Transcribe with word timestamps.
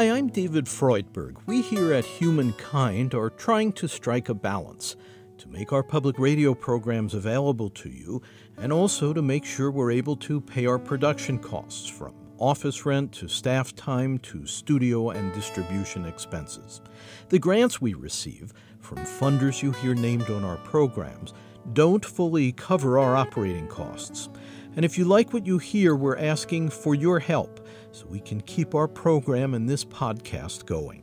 Hi, 0.00 0.10
I'm 0.12 0.28
David 0.28 0.64
Freudberg. 0.64 1.36
We 1.44 1.60
here 1.60 1.92
at 1.92 2.06
Humankind 2.06 3.12
are 3.12 3.28
trying 3.28 3.70
to 3.74 3.86
strike 3.86 4.30
a 4.30 4.34
balance 4.34 4.96
to 5.36 5.46
make 5.48 5.74
our 5.74 5.82
public 5.82 6.18
radio 6.18 6.54
programs 6.54 7.12
available 7.12 7.68
to 7.68 7.90
you 7.90 8.22
and 8.56 8.72
also 8.72 9.12
to 9.12 9.20
make 9.20 9.44
sure 9.44 9.70
we're 9.70 9.90
able 9.90 10.16
to 10.16 10.40
pay 10.40 10.64
our 10.64 10.78
production 10.78 11.38
costs 11.38 11.86
from 11.86 12.14
office 12.38 12.86
rent 12.86 13.12
to 13.12 13.28
staff 13.28 13.76
time 13.76 14.18
to 14.20 14.46
studio 14.46 15.10
and 15.10 15.34
distribution 15.34 16.06
expenses. 16.06 16.80
The 17.28 17.38
grants 17.38 17.78
we 17.78 17.92
receive 17.92 18.54
from 18.78 19.00
funders 19.00 19.62
you 19.62 19.70
hear 19.70 19.94
named 19.94 20.30
on 20.30 20.44
our 20.44 20.56
programs 20.56 21.34
don't 21.74 22.06
fully 22.06 22.52
cover 22.52 22.98
our 22.98 23.16
operating 23.16 23.68
costs. 23.68 24.30
And 24.76 24.84
if 24.84 24.96
you 24.96 25.04
like 25.04 25.32
what 25.32 25.46
you 25.46 25.58
hear, 25.58 25.96
we're 25.96 26.16
asking 26.16 26.70
for 26.70 26.94
your 26.94 27.18
help 27.18 27.66
so 27.92 28.06
we 28.06 28.20
can 28.20 28.40
keep 28.42 28.74
our 28.74 28.88
program 28.88 29.54
and 29.54 29.68
this 29.68 29.84
podcast 29.84 30.66
going. 30.66 31.02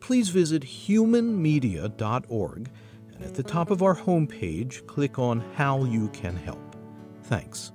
Please 0.00 0.30
visit 0.30 0.62
humanmedia.org 0.62 2.70
and 3.14 3.24
at 3.24 3.34
the 3.34 3.42
top 3.42 3.70
of 3.70 3.82
our 3.82 3.94
homepage, 3.94 4.86
click 4.86 5.18
on 5.18 5.40
How 5.54 5.84
You 5.84 6.08
Can 6.08 6.36
Help. 6.36 6.76
Thanks. 7.24 7.72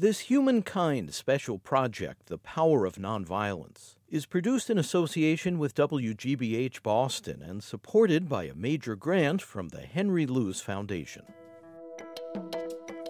This 0.00 0.20
Humankind 0.20 1.12
special 1.12 1.58
project, 1.58 2.26
The 2.26 2.38
Power 2.38 2.86
of 2.86 2.98
Nonviolence, 2.98 3.96
is 4.08 4.26
produced 4.26 4.70
in 4.70 4.78
association 4.78 5.58
with 5.58 5.74
WGBH 5.74 6.84
Boston 6.84 7.42
and 7.42 7.64
supported 7.64 8.28
by 8.28 8.44
a 8.44 8.54
major 8.54 8.94
grant 8.94 9.42
from 9.42 9.70
the 9.70 9.80
Henry 9.80 10.24
Luce 10.24 10.60
Foundation. 10.60 11.24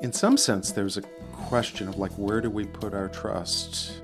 In 0.00 0.14
some 0.14 0.39
sense, 0.39 0.72
there's 0.72 0.97
a 0.97 1.03
question 1.33 1.89
of 1.89 1.98
like, 1.98 2.12
where 2.12 2.41
do 2.41 2.48
we 2.48 2.64
put 2.64 2.95
our 2.95 3.11
trust? 3.11 4.00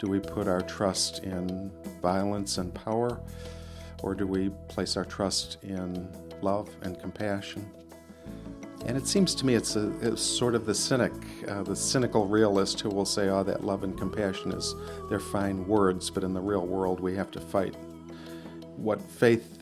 Do 0.00 0.08
we 0.08 0.18
put 0.18 0.48
our 0.48 0.62
trust 0.62 1.22
in 1.22 1.70
violence 2.02 2.58
and 2.58 2.74
power, 2.74 3.20
or 4.02 4.16
do 4.16 4.26
we 4.26 4.50
place 4.66 4.96
our 4.96 5.04
trust 5.04 5.58
in 5.62 6.08
love 6.42 6.68
and 6.82 6.98
compassion? 6.98 7.64
And 8.86 8.98
it 8.98 9.06
seems 9.06 9.34
to 9.36 9.46
me 9.46 9.54
it's, 9.54 9.76
a, 9.76 9.92
it's 10.00 10.22
sort 10.22 10.54
of 10.54 10.66
the 10.66 10.74
cynic, 10.74 11.12
uh, 11.48 11.62
the 11.62 11.74
cynical 11.74 12.26
realist 12.26 12.80
who 12.80 12.90
will 12.90 13.06
say, 13.06 13.28
oh, 13.30 13.42
that 13.42 13.64
love 13.64 13.82
and 13.82 13.96
compassion 13.96 14.52
is, 14.52 14.74
they're 15.08 15.18
fine 15.18 15.66
words, 15.66 16.10
but 16.10 16.22
in 16.22 16.34
the 16.34 16.40
real 16.40 16.66
world 16.66 17.00
we 17.00 17.14
have 17.14 17.30
to 17.30 17.40
fight. 17.40 17.74
What 18.76 19.00
faith 19.00 19.58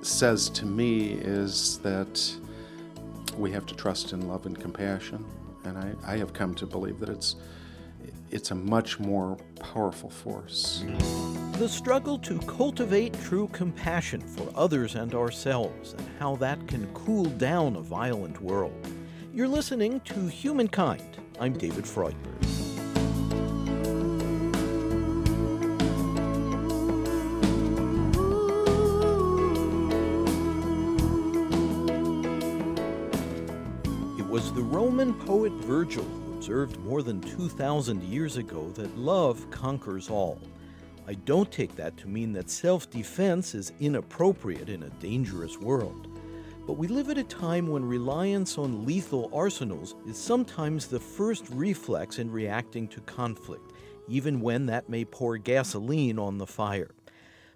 says 0.00 0.48
to 0.50 0.64
me 0.64 1.12
is 1.12 1.78
that 1.80 2.34
we 3.36 3.50
have 3.52 3.66
to 3.66 3.74
trust 3.74 4.12
in 4.12 4.26
love 4.26 4.46
and 4.46 4.58
compassion. 4.58 5.24
And 5.64 5.76
I, 5.76 5.94
I 6.06 6.16
have 6.16 6.32
come 6.32 6.54
to 6.54 6.66
believe 6.66 6.98
that 7.00 7.08
it's, 7.08 7.36
it's 8.32 8.50
a 8.50 8.54
much 8.54 8.98
more 8.98 9.36
powerful 9.60 10.08
force. 10.08 10.84
The 11.58 11.68
struggle 11.68 12.18
to 12.20 12.38
cultivate 12.40 13.14
true 13.24 13.48
compassion 13.52 14.22
for 14.22 14.50
others 14.54 14.94
and 14.94 15.14
ourselves, 15.14 15.92
and 15.92 16.08
how 16.18 16.36
that 16.36 16.66
can 16.66 16.86
cool 16.94 17.26
down 17.26 17.76
a 17.76 17.82
violent 17.82 18.40
world. 18.40 18.88
You're 19.34 19.48
listening 19.48 20.00
to 20.00 20.26
Humankind. 20.28 21.18
I'm 21.38 21.52
David 21.52 21.84
Freudberg. 21.84 22.16
It 34.18 34.26
was 34.26 34.52
the 34.54 34.62
Roman 34.62 35.12
poet 35.12 35.52
Virgil 35.52 36.21
observed 36.42 36.76
more 36.80 37.04
than 37.04 37.20
2,000 37.20 38.02
years 38.02 38.36
ago 38.36 38.68
that 38.70 38.98
love 38.98 39.48
conquers 39.52 40.10
all. 40.10 40.40
I 41.06 41.14
don't 41.14 41.48
take 41.52 41.76
that 41.76 41.96
to 41.98 42.08
mean 42.08 42.32
that 42.32 42.50
self 42.50 42.90
defense 42.90 43.54
is 43.54 43.72
inappropriate 43.78 44.68
in 44.68 44.82
a 44.82 44.90
dangerous 44.98 45.56
world. 45.58 46.08
But 46.66 46.72
we 46.72 46.88
live 46.88 47.10
at 47.10 47.16
a 47.16 47.22
time 47.22 47.68
when 47.68 47.84
reliance 47.84 48.58
on 48.58 48.84
lethal 48.84 49.30
arsenals 49.32 49.94
is 50.04 50.18
sometimes 50.18 50.88
the 50.88 50.98
first 50.98 51.44
reflex 51.48 52.18
in 52.18 52.28
reacting 52.28 52.88
to 52.88 53.00
conflict, 53.02 53.72
even 54.08 54.40
when 54.40 54.66
that 54.66 54.88
may 54.88 55.04
pour 55.04 55.38
gasoline 55.38 56.18
on 56.18 56.38
the 56.38 56.46
fire. 56.48 56.90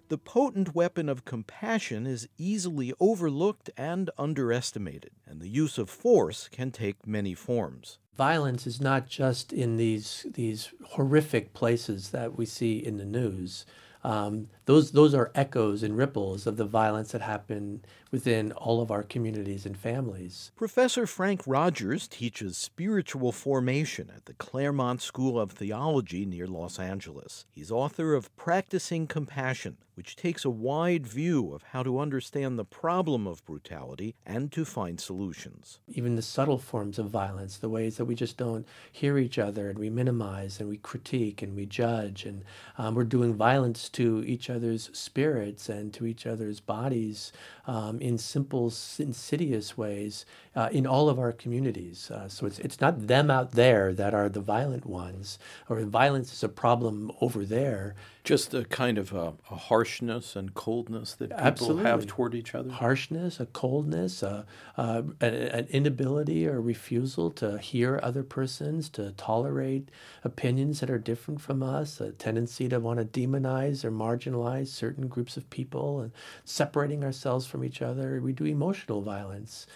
The 0.07 0.17
potent 0.17 0.73
weapon 0.73 1.09
of 1.09 1.25
compassion 1.25 2.07
is 2.07 2.29
easily 2.37 2.93
overlooked 3.01 3.69
and 3.75 4.09
underestimated, 4.17 5.11
and 5.25 5.41
the 5.41 5.49
use 5.49 5.77
of 5.77 5.89
force 5.89 6.47
can 6.47 6.71
take 6.71 7.05
many 7.05 7.33
forms 7.33 7.99
violence 8.17 8.65
is 8.65 8.81
not 8.81 9.07
just 9.07 9.53
in 9.53 9.77
these 9.77 10.25
these 10.33 10.71
horrific 10.91 11.53
places 11.53 12.09
that 12.09 12.37
we 12.37 12.45
see 12.45 12.77
in 12.77 12.97
the 12.97 13.05
news. 13.05 13.65
Um, 14.03 14.49
those 14.67 14.91
those 14.91 15.15
are 15.15 15.31
echoes 15.33 15.81
and 15.81 15.97
ripples 15.97 16.45
of 16.45 16.57
the 16.57 16.65
violence 16.65 17.13
that 17.13 17.21
happen 17.21 17.81
within 18.11 18.51
all 18.51 18.81
of 18.81 18.91
our 18.91 19.03
communities 19.03 19.65
and 19.65 19.77
families. 19.77 20.51
Professor 20.55 21.07
Frank 21.07 21.41
Rogers 21.45 22.07
teaches 22.07 22.57
spiritual 22.57 23.31
formation 23.31 24.11
at 24.15 24.25
the 24.25 24.33
Claremont 24.33 25.01
School 25.01 25.39
of 25.39 25.51
Theology 25.51 26.25
near 26.25 26.47
Los 26.47 26.79
Angeles. 26.79 27.45
He's 27.51 27.71
author 27.71 28.13
of 28.13 28.33
Practicing 28.35 29.07
Compassion, 29.07 29.77
which 29.95 30.15
takes 30.15 30.45
a 30.45 30.49
wide 30.49 31.07
view 31.07 31.53
of 31.53 31.63
how 31.63 31.83
to 31.83 31.99
understand 31.99 32.57
the 32.57 32.65
problem 32.65 33.27
of 33.27 33.43
brutality 33.45 34.15
and 34.25 34.51
to 34.51 34.63
find 34.63 35.01
solutions. 35.01 35.79
Even 35.87 36.15
the 36.15 36.21
subtle 36.21 36.59
forms 36.59 36.99
of 36.99 37.09
violence, 37.09 37.57
the 37.57 37.69
ways 37.69 37.97
that 37.97 38.05
we 38.05 38.15
just 38.15 38.37
don't 38.37 38.67
hear 38.91 39.17
each 39.17 39.37
other 39.37 39.69
and 39.69 39.79
we 39.79 39.89
minimize 39.89 40.59
and 40.59 40.69
we 40.69 40.77
critique 40.77 41.41
and 41.41 41.55
we 41.55 41.65
judge 41.65 42.25
and 42.25 42.43
um, 42.77 42.95
we're 42.95 43.03
doing 43.03 43.33
violence 43.33 43.89
to 43.89 44.23
each 44.25 44.49
other's 44.57 44.89
spirits 44.93 45.69
and 45.69 45.93
to 45.93 46.05
each 46.05 46.25
other's 46.25 46.59
bodies 46.59 47.31
um, 47.67 47.95
in 48.01 48.17
simple, 48.17 48.65
insidious 48.99 49.77
ways 49.77 50.25
uh, 50.55 50.69
in 50.71 50.85
all 50.85 51.07
of 51.09 51.17
our 51.19 51.33
communities. 51.43 52.11
Uh, 52.11 52.27
so 52.27 52.45
it's, 52.47 52.59
it's 52.59 52.81
not 52.81 53.07
them 53.07 53.29
out 53.37 53.51
there 53.51 53.93
that 53.93 54.13
are 54.13 54.29
the 54.29 54.45
violent 54.55 54.85
ones, 54.85 55.39
or 55.69 55.79
violence 55.81 56.33
is 56.33 56.43
a 56.43 56.49
problem 56.49 57.11
over 57.21 57.45
there. 57.45 57.95
Just 58.27 58.53
a 58.53 58.65
kind 58.65 58.97
of 58.97 59.13
a, 59.13 59.35
a 59.49 59.55
harshness 59.55 60.35
and 60.35 60.53
coldness 60.53 61.13
that 61.15 61.29
people 61.29 61.45
Absolutely. 61.45 61.83
have 61.85 62.07
toward 62.07 62.35
each 62.35 62.53
other? 62.53 62.69
Harshness, 62.69 63.39
a 63.39 63.45
coldness, 63.45 64.21
a, 64.21 64.45
a, 64.75 65.03
an 65.21 65.67
inability 65.69 66.45
or 66.45 66.59
refusal 66.59 67.31
to 67.31 67.57
hear 67.57 68.01
other 68.03 68.23
persons, 68.23 68.89
to 68.89 69.11
tolerate 69.13 69.89
opinions 70.25 70.81
that 70.81 70.89
are 70.89 70.99
different 70.99 71.39
from 71.39 71.63
us, 71.63 72.01
a 72.01 72.11
tendency 72.11 72.67
to 72.67 72.81
want 72.81 72.99
to 72.99 73.05
demonize 73.05 73.85
or 73.85 73.91
marginalize 73.91 74.67
certain 74.67 75.07
groups 75.07 75.37
of 75.37 75.49
people, 75.49 76.01
and 76.01 76.11
separating 76.43 77.05
ourselves 77.05 77.47
from 77.47 77.63
each 77.63 77.81
other. 77.81 78.19
We 78.19 78.33
do 78.33 78.43
emotional 78.43 79.01
violence 79.01 79.67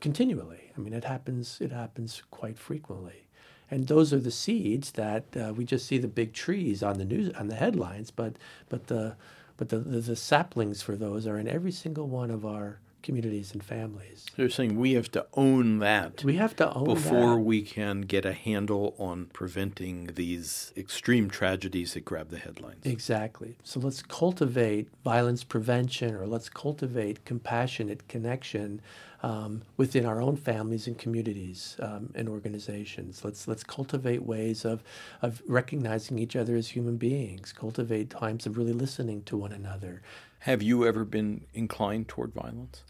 continually. 0.00 0.72
I 0.76 0.80
mean, 0.80 0.92
it 0.92 1.04
happens. 1.04 1.58
It 1.62 1.72
happens 1.72 2.22
quite 2.30 2.58
frequently, 2.58 3.26
and 3.70 3.86
those 3.86 4.12
are 4.12 4.18
the 4.18 4.30
seeds 4.30 4.92
that 4.92 5.24
uh, 5.36 5.52
we 5.54 5.64
just 5.64 5.86
see 5.86 5.98
the 5.98 6.08
big 6.08 6.32
trees 6.32 6.82
on 6.82 6.98
the 6.98 7.04
news 7.04 7.32
on 7.34 7.48
the 7.48 7.54
headlines, 7.54 8.10
but 8.10 8.34
but 8.68 8.88
the 8.88 9.16
but 9.56 9.68
the, 9.68 9.78
the, 9.78 10.00
the 10.00 10.16
saplings 10.16 10.82
for 10.82 10.96
those 10.96 11.26
are 11.26 11.38
in 11.38 11.48
every 11.48 11.72
single 11.72 12.08
one 12.08 12.30
of 12.30 12.46
our 12.46 12.80
communities 13.02 13.52
and 13.52 13.62
families. 13.62 14.26
They're 14.36 14.50
saying 14.50 14.78
we 14.78 14.92
have 14.94 15.10
to 15.12 15.26
own 15.34 15.78
that. 15.78 16.24
We 16.24 16.36
have 16.36 16.56
to 16.56 16.72
own 16.72 16.84
before 16.84 17.34
that. 17.34 17.40
we 17.40 17.62
can 17.62 18.02
get 18.02 18.24
a 18.24 18.32
handle 18.32 18.94
on 18.98 19.26
preventing 19.32 20.10
these 20.14 20.72
extreme 20.76 21.30
tragedies 21.30 21.94
that 21.94 22.04
grab 22.04 22.30
the 22.30 22.38
headlines. 22.38 22.84
Exactly. 22.84 23.56
So 23.64 23.80
let's 23.80 24.02
cultivate 24.02 24.88
violence 25.04 25.44
prevention, 25.44 26.14
or 26.14 26.26
let's 26.26 26.48
cultivate 26.48 27.24
compassionate 27.24 28.08
connection 28.08 28.80
um, 29.22 29.62
within 29.76 30.06
our 30.06 30.20
own 30.20 30.36
families 30.36 30.86
and 30.86 30.96
communities 30.98 31.76
um, 31.80 32.10
and 32.14 32.28
organizations. 32.28 33.24
Let's 33.24 33.46
let's 33.46 33.62
cultivate 33.62 34.22
ways 34.22 34.64
of 34.64 34.82
of 35.22 35.42
recognizing 35.46 36.18
each 36.18 36.36
other 36.36 36.56
as 36.56 36.68
human 36.68 36.96
beings. 36.96 37.52
Cultivate 37.52 38.10
times 38.10 38.46
of 38.46 38.56
really 38.56 38.72
listening 38.72 39.22
to 39.24 39.36
one 39.36 39.52
another. 39.52 40.02
Have 40.40 40.62
you 40.62 40.86
ever 40.86 41.04
been 41.04 41.46
inclined 41.52 42.08
toward 42.08 42.32
violence? 42.32 42.82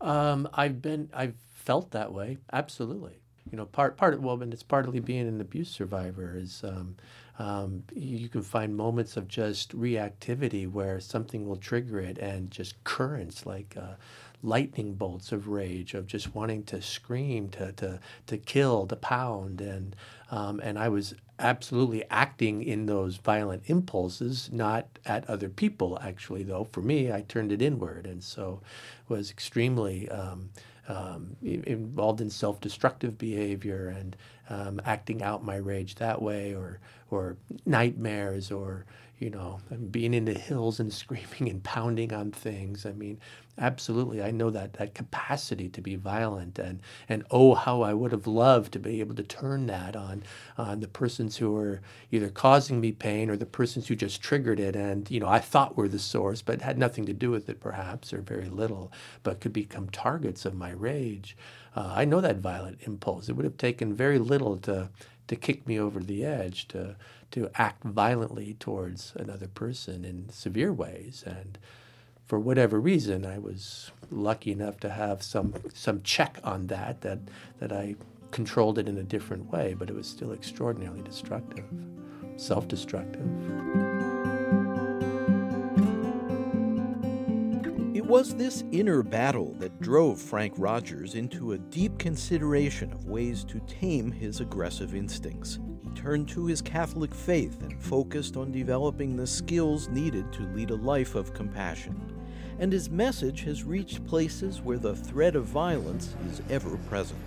Um, 0.00 0.48
I've 0.54 0.80
been, 0.80 1.10
I've 1.12 1.34
felt 1.52 1.90
that 1.90 2.12
way. 2.12 2.38
Absolutely. 2.52 3.18
You 3.50 3.56
know, 3.56 3.66
part 3.66 3.96
part 3.96 4.14
of 4.14 4.22
well, 4.22 4.42
and 4.42 4.52
it's 4.52 4.62
partly 4.62 5.00
being 5.00 5.26
an 5.26 5.40
abuse 5.40 5.70
survivor 5.70 6.36
is 6.36 6.62
um, 6.64 6.96
um, 7.38 7.82
you 7.94 8.28
can 8.28 8.42
find 8.42 8.76
moments 8.76 9.16
of 9.16 9.26
just 9.26 9.74
reactivity 9.78 10.70
where 10.70 11.00
something 11.00 11.46
will 11.46 11.56
trigger 11.56 11.98
it 11.98 12.18
and 12.18 12.50
just 12.50 12.82
currents 12.84 13.46
like 13.46 13.74
uh, 13.80 13.94
lightning 14.42 14.94
bolts 14.94 15.32
of 15.32 15.48
rage 15.48 15.94
of 15.94 16.06
just 16.06 16.34
wanting 16.34 16.62
to 16.64 16.80
scream, 16.80 17.48
to 17.50 17.72
to 17.72 18.00
to 18.26 18.36
kill, 18.38 18.86
to 18.86 18.96
pound, 18.96 19.60
and 19.60 19.96
um, 20.30 20.60
and 20.60 20.78
I 20.78 20.88
was 20.88 21.14
absolutely 21.40 22.04
acting 22.10 22.62
in 22.62 22.86
those 22.86 23.16
violent 23.16 23.62
impulses, 23.66 24.50
not 24.52 24.86
at 25.06 25.28
other 25.28 25.48
people. 25.48 25.98
Actually, 26.02 26.42
though, 26.42 26.68
for 26.72 26.82
me, 26.82 27.12
I 27.12 27.22
turned 27.22 27.52
it 27.52 27.62
inward, 27.62 28.06
and 28.06 28.22
so 28.22 28.60
was 29.08 29.30
extremely 29.30 30.08
um, 30.08 30.50
um, 30.88 31.36
involved 31.42 32.20
in 32.20 32.30
self-destructive 32.30 33.18
behavior 33.18 33.88
and 33.88 34.16
um, 34.50 34.80
acting 34.84 35.22
out 35.22 35.44
my 35.44 35.56
rage 35.56 35.96
that 35.96 36.20
way, 36.22 36.54
or 36.54 36.80
or 37.10 37.36
nightmares, 37.66 38.50
or 38.50 38.84
you 39.18 39.30
know, 39.30 39.58
being 39.90 40.14
in 40.14 40.24
the 40.24 40.34
hills 40.34 40.78
and 40.80 40.92
screaming 41.02 41.50
and 41.50 41.62
pounding 41.62 42.12
on 42.12 42.30
things. 42.30 42.86
I 42.86 42.92
mean, 42.92 43.18
absolutely, 43.58 44.22
I 44.22 44.30
know 44.30 44.50
that 44.50 44.74
that 44.74 44.94
capacity 44.94 45.68
to 45.70 45.80
be 45.80 45.96
violent, 45.96 46.58
and 46.58 46.80
and 47.08 47.24
oh, 47.30 47.54
how 47.54 47.82
I 47.82 47.94
would 47.94 48.12
have 48.12 48.26
loved 48.26 48.72
to 48.74 48.78
be 48.78 49.00
able 49.00 49.14
to 49.16 49.22
turn 49.22 49.66
that 49.66 49.96
on 49.96 50.22
on 50.56 50.80
the 50.80 50.88
persons 50.88 51.36
who 51.36 51.56
are 51.56 51.80
either 52.10 52.28
causing 52.28 52.80
me 52.80 52.92
pain 52.92 53.30
or 53.30 53.36
the 53.36 53.46
persons 53.46 53.88
who 53.88 53.96
just 53.96 54.22
triggered 54.22 54.60
it, 54.60 54.76
and 54.76 55.10
you 55.10 55.20
know, 55.20 55.28
I 55.28 55.40
thought 55.40 55.76
were 55.76 55.88
the 55.88 55.98
source, 55.98 56.42
but 56.42 56.62
had 56.62 56.78
nothing 56.78 57.06
to 57.06 57.12
do 57.12 57.30
with 57.30 57.48
it, 57.48 57.60
perhaps, 57.60 58.12
or 58.12 58.20
very 58.20 58.48
little, 58.48 58.92
but 59.22 59.40
could 59.40 59.52
become 59.52 59.88
targets 59.90 60.44
of 60.44 60.54
my 60.54 60.70
rage. 60.70 61.36
Uh, 61.78 61.92
I 61.94 62.04
know 62.04 62.20
that 62.20 62.38
violent 62.38 62.80
impulse. 62.82 63.28
It 63.28 63.34
would 63.34 63.44
have 63.44 63.56
taken 63.56 63.94
very 63.94 64.18
little 64.18 64.56
to 64.58 64.88
to 65.28 65.36
kick 65.36 65.64
me 65.64 65.78
over 65.78 66.00
the 66.00 66.24
edge 66.24 66.66
to 66.68 66.96
to 67.30 67.50
act 67.54 67.84
violently 67.84 68.56
towards 68.58 69.12
another 69.14 69.46
person 69.46 70.04
in 70.04 70.28
severe 70.30 70.72
ways 70.72 71.22
and 71.24 71.56
for 72.26 72.40
whatever 72.40 72.80
reason 72.80 73.24
I 73.24 73.38
was 73.38 73.92
lucky 74.10 74.50
enough 74.50 74.80
to 74.80 74.88
have 74.88 75.22
some 75.22 75.54
some 75.72 76.02
check 76.02 76.40
on 76.42 76.66
that 76.66 77.02
that 77.02 77.18
that 77.60 77.72
I 77.72 77.94
controlled 78.32 78.78
it 78.78 78.88
in 78.88 78.98
a 78.98 79.02
different 79.02 79.52
way 79.52 79.74
but 79.78 79.88
it 79.90 79.94
was 79.94 80.08
still 80.08 80.32
extraordinarily 80.32 81.02
destructive 81.02 81.66
self-destructive 82.36 83.97
was 88.08 88.34
this 88.34 88.64
inner 88.72 89.02
battle 89.02 89.52
that 89.58 89.82
drove 89.82 90.18
Frank 90.18 90.54
Rogers 90.56 91.14
into 91.14 91.52
a 91.52 91.58
deep 91.58 91.98
consideration 91.98 92.90
of 92.90 93.04
ways 93.04 93.44
to 93.44 93.60
tame 93.66 94.10
his 94.10 94.40
aggressive 94.40 94.94
instincts. 94.94 95.58
He 95.82 95.90
turned 95.90 96.26
to 96.30 96.46
his 96.46 96.62
Catholic 96.62 97.14
faith 97.14 97.60
and 97.60 97.78
focused 97.78 98.38
on 98.38 98.50
developing 98.50 99.14
the 99.14 99.26
skills 99.26 99.88
needed 99.90 100.32
to 100.32 100.44
lead 100.54 100.70
a 100.70 100.76
life 100.76 101.16
of 101.16 101.34
compassion. 101.34 102.00
And 102.58 102.72
his 102.72 102.88
message 102.88 103.42
has 103.44 103.64
reached 103.64 104.06
places 104.06 104.62
where 104.62 104.78
the 104.78 104.96
threat 104.96 105.36
of 105.36 105.44
violence 105.44 106.16
is 106.30 106.40
ever 106.48 106.78
present. 106.88 107.20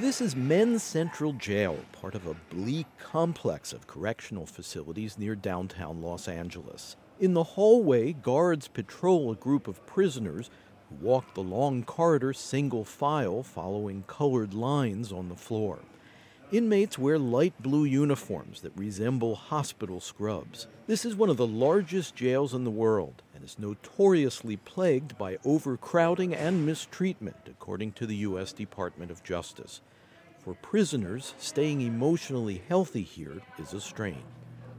This 0.00 0.20
is 0.20 0.36
Men's 0.36 0.84
Central 0.84 1.32
Jail, 1.32 1.76
part 1.90 2.14
of 2.14 2.28
a 2.28 2.36
bleak 2.54 2.86
complex 3.00 3.72
of 3.72 3.88
correctional 3.88 4.46
facilities 4.46 5.18
near 5.18 5.34
downtown 5.34 6.00
Los 6.00 6.28
Angeles. 6.28 6.94
In 7.18 7.34
the 7.34 7.42
hallway, 7.42 8.12
guards 8.12 8.68
patrol 8.68 9.32
a 9.32 9.34
group 9.34 9.66
of 9.66 9.84
prisoners 9.86 10.50
who 10.88 11.04
walk 11.04 11.34
the 11.34 11.42
long 11.42 11.82
corridor 11.82 12.32
single 12.32 12.84
file 12.84 13.42
following 13.42 14.04
colored 14.06 14.54
lines 14.54 15.10
on 15.10 15.28
the 15.28 15.34
floor. 15.34 15.80
Inmates 16.50 16.98
wear 16.98 17.18
light 17.18 17.52
blue 17.62 17.84
uniforms 17.84 18.62
that 18.62 18.72
resemble 18.74 19.34
hospital 19.34 20.00
scrubs. 20.00 20.66
This 20.86 21.04
is 21.04 21.14
one 21.14 21.28
of 21.28 21.36
the 21.36 21.46
largest 21.46 22.16
jails 22.16 22.54
in 22.54 22.64
the 22.64 22.70
world 22.70 23.22
and 23.34 23.44
is 23.44 23.58
notoriously 23.58 24.56
plagued 24.56 25.18
by 25.18 25.36
overcrowding 25.44 26.34
and 26.34 26.64
mistreatment, 26.64 27.36
according 27.50 27.92
to 27.92 28.06
the 28.06 28.16
U.S. 28.16 28.54
Department 28.54 29.10
of 29.10 29.22
Justice. 29.22 29.82
For 30.38 30.54
prisoners, 30.54 31.34
staying 31.36 31.82
emotionally 31.82 32.62
healthy 32.66 33.02
here 33.02 33.42
is 33.58 33.74
a 33.74 33.80
strain. 33.80 34.22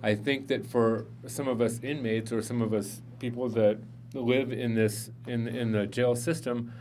I 0.02 0.16
think 0.16 0.48
that 0.48 0.66
for 0.66 1.06
some 1.28 1.48
of 1.48 1.62
us 1.62 1.80
inmates 1.84 2.32
or 2.32 2.42
some 2.42 2.64
of 2.64 2.74
us 2.74 3.04
people 3.20 3.48
that 3.50 3.78
live 4.16 4.52
in 4.52 4.74
this 4.74 5.12
in 5.28 5.48
in 5.48 5.72
the 5.74 5.86
jail 5.86 6.16
system, 6.16 6.74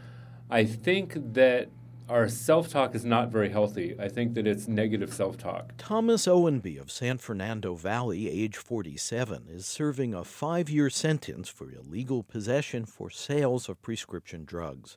I 0.48 0.64
think 0.64 1.34
that 1.34 1.68
our 2.08 2.28
self 2.28 2.68
talk 2.68 2.94
is 2.94 3.04
not 3.04 3.30
very 3.30 3.50
healthy. 3.50 3.94
I 3.98 4.08
think 4.08 4.34
that 4.34 4.46
it's 4.46 4.66
negative 4.66 5.12
self 5.12 5.36
talk. 5.36 5.74
Thomas 5.76 6.26
Owenby 6.26 6.78
of 6.78 6.90
San 6.90 7.18
Fernando 7.18 7.74
Valley, 7.74 8.28
age 8.28 8.56
47, 8.56 9.46
is 9.48 9.66
serving 9.66 10.14
a 10.14 10.24
five 10.24 10.70
year 10.70 10.90
sentence 10.90 11.48
for 11.48 11.70
illegal 11.70 12.22
possession 12.22 12.86
for 12.86 13.10
sales 13.10 13.68
of 13.68 13.82
prescription 13.82 14.44
drugs. 14.44 14.96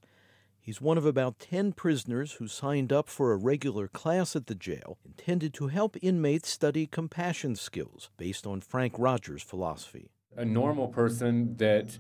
He's 0.64 0.80
one 0.80 0.98
of 0.98 1.08
about 1.08 1.40
10 1.40 1.74
prisoners 1.74 2.34
who 2.34 2.48
signed 2.48 2.94
up 2.94 3.10
for 3.10 3.32
a 3.32 3.38
regular 3.38 3.88
class 3.88 4.36
at 4.36 4.46
the 4.46 4.54
jail 4.54 5.00
intended 5.04 5.56
to 5.56 5.68
help 5.68 5.98
inmates 6.04 6.50
study 6.50 6.86
compassion 6.86 7.56
skills 7.56 8.12
based 8.18 8.46
on 8.46 8.62
Frank 8.62 8.94
Rogers' 8.98 9.42
philosophy. 9.42 10.12
A 10.38 10.46
normal 10.46 10.88
person 10.88 11.58
that 11.58 11.98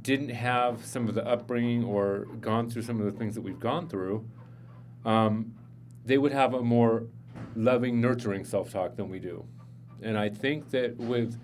didn't 0.00 0.30
have 0.30 0.84
some 0.84 1.06
of 1.06 1.14
the 1.14 1.26
upbringing 1.26 1.84
or 1.84 2.26
gone 2.40 2.70
through 2.70 2.82
some 2.82 2.98
of 2.98 3.04
the 3.04 3.12
things 3.12 3.34
that 3.34 3.42
we've 3.42 3.60
gone 3.60 3.88
through 3.88 4.26
um, 5.04 5.54
they 6.04 6.18
would 6.18 6.32
have 6.32 6.54
a 6.54 6.62
more 6.62 7.06
loving, 7.54 8.00
nurturing 8.00 8.44
self 8.44 8.72
talk 8.72 8.96
than 8.96 9.08
we 9.08 9.18
do. 9.18 9.44
And 10.02 10.16
I 10.16 10.28
think 10.28 10.70
that 10.70 10.96
with 10.96 11.38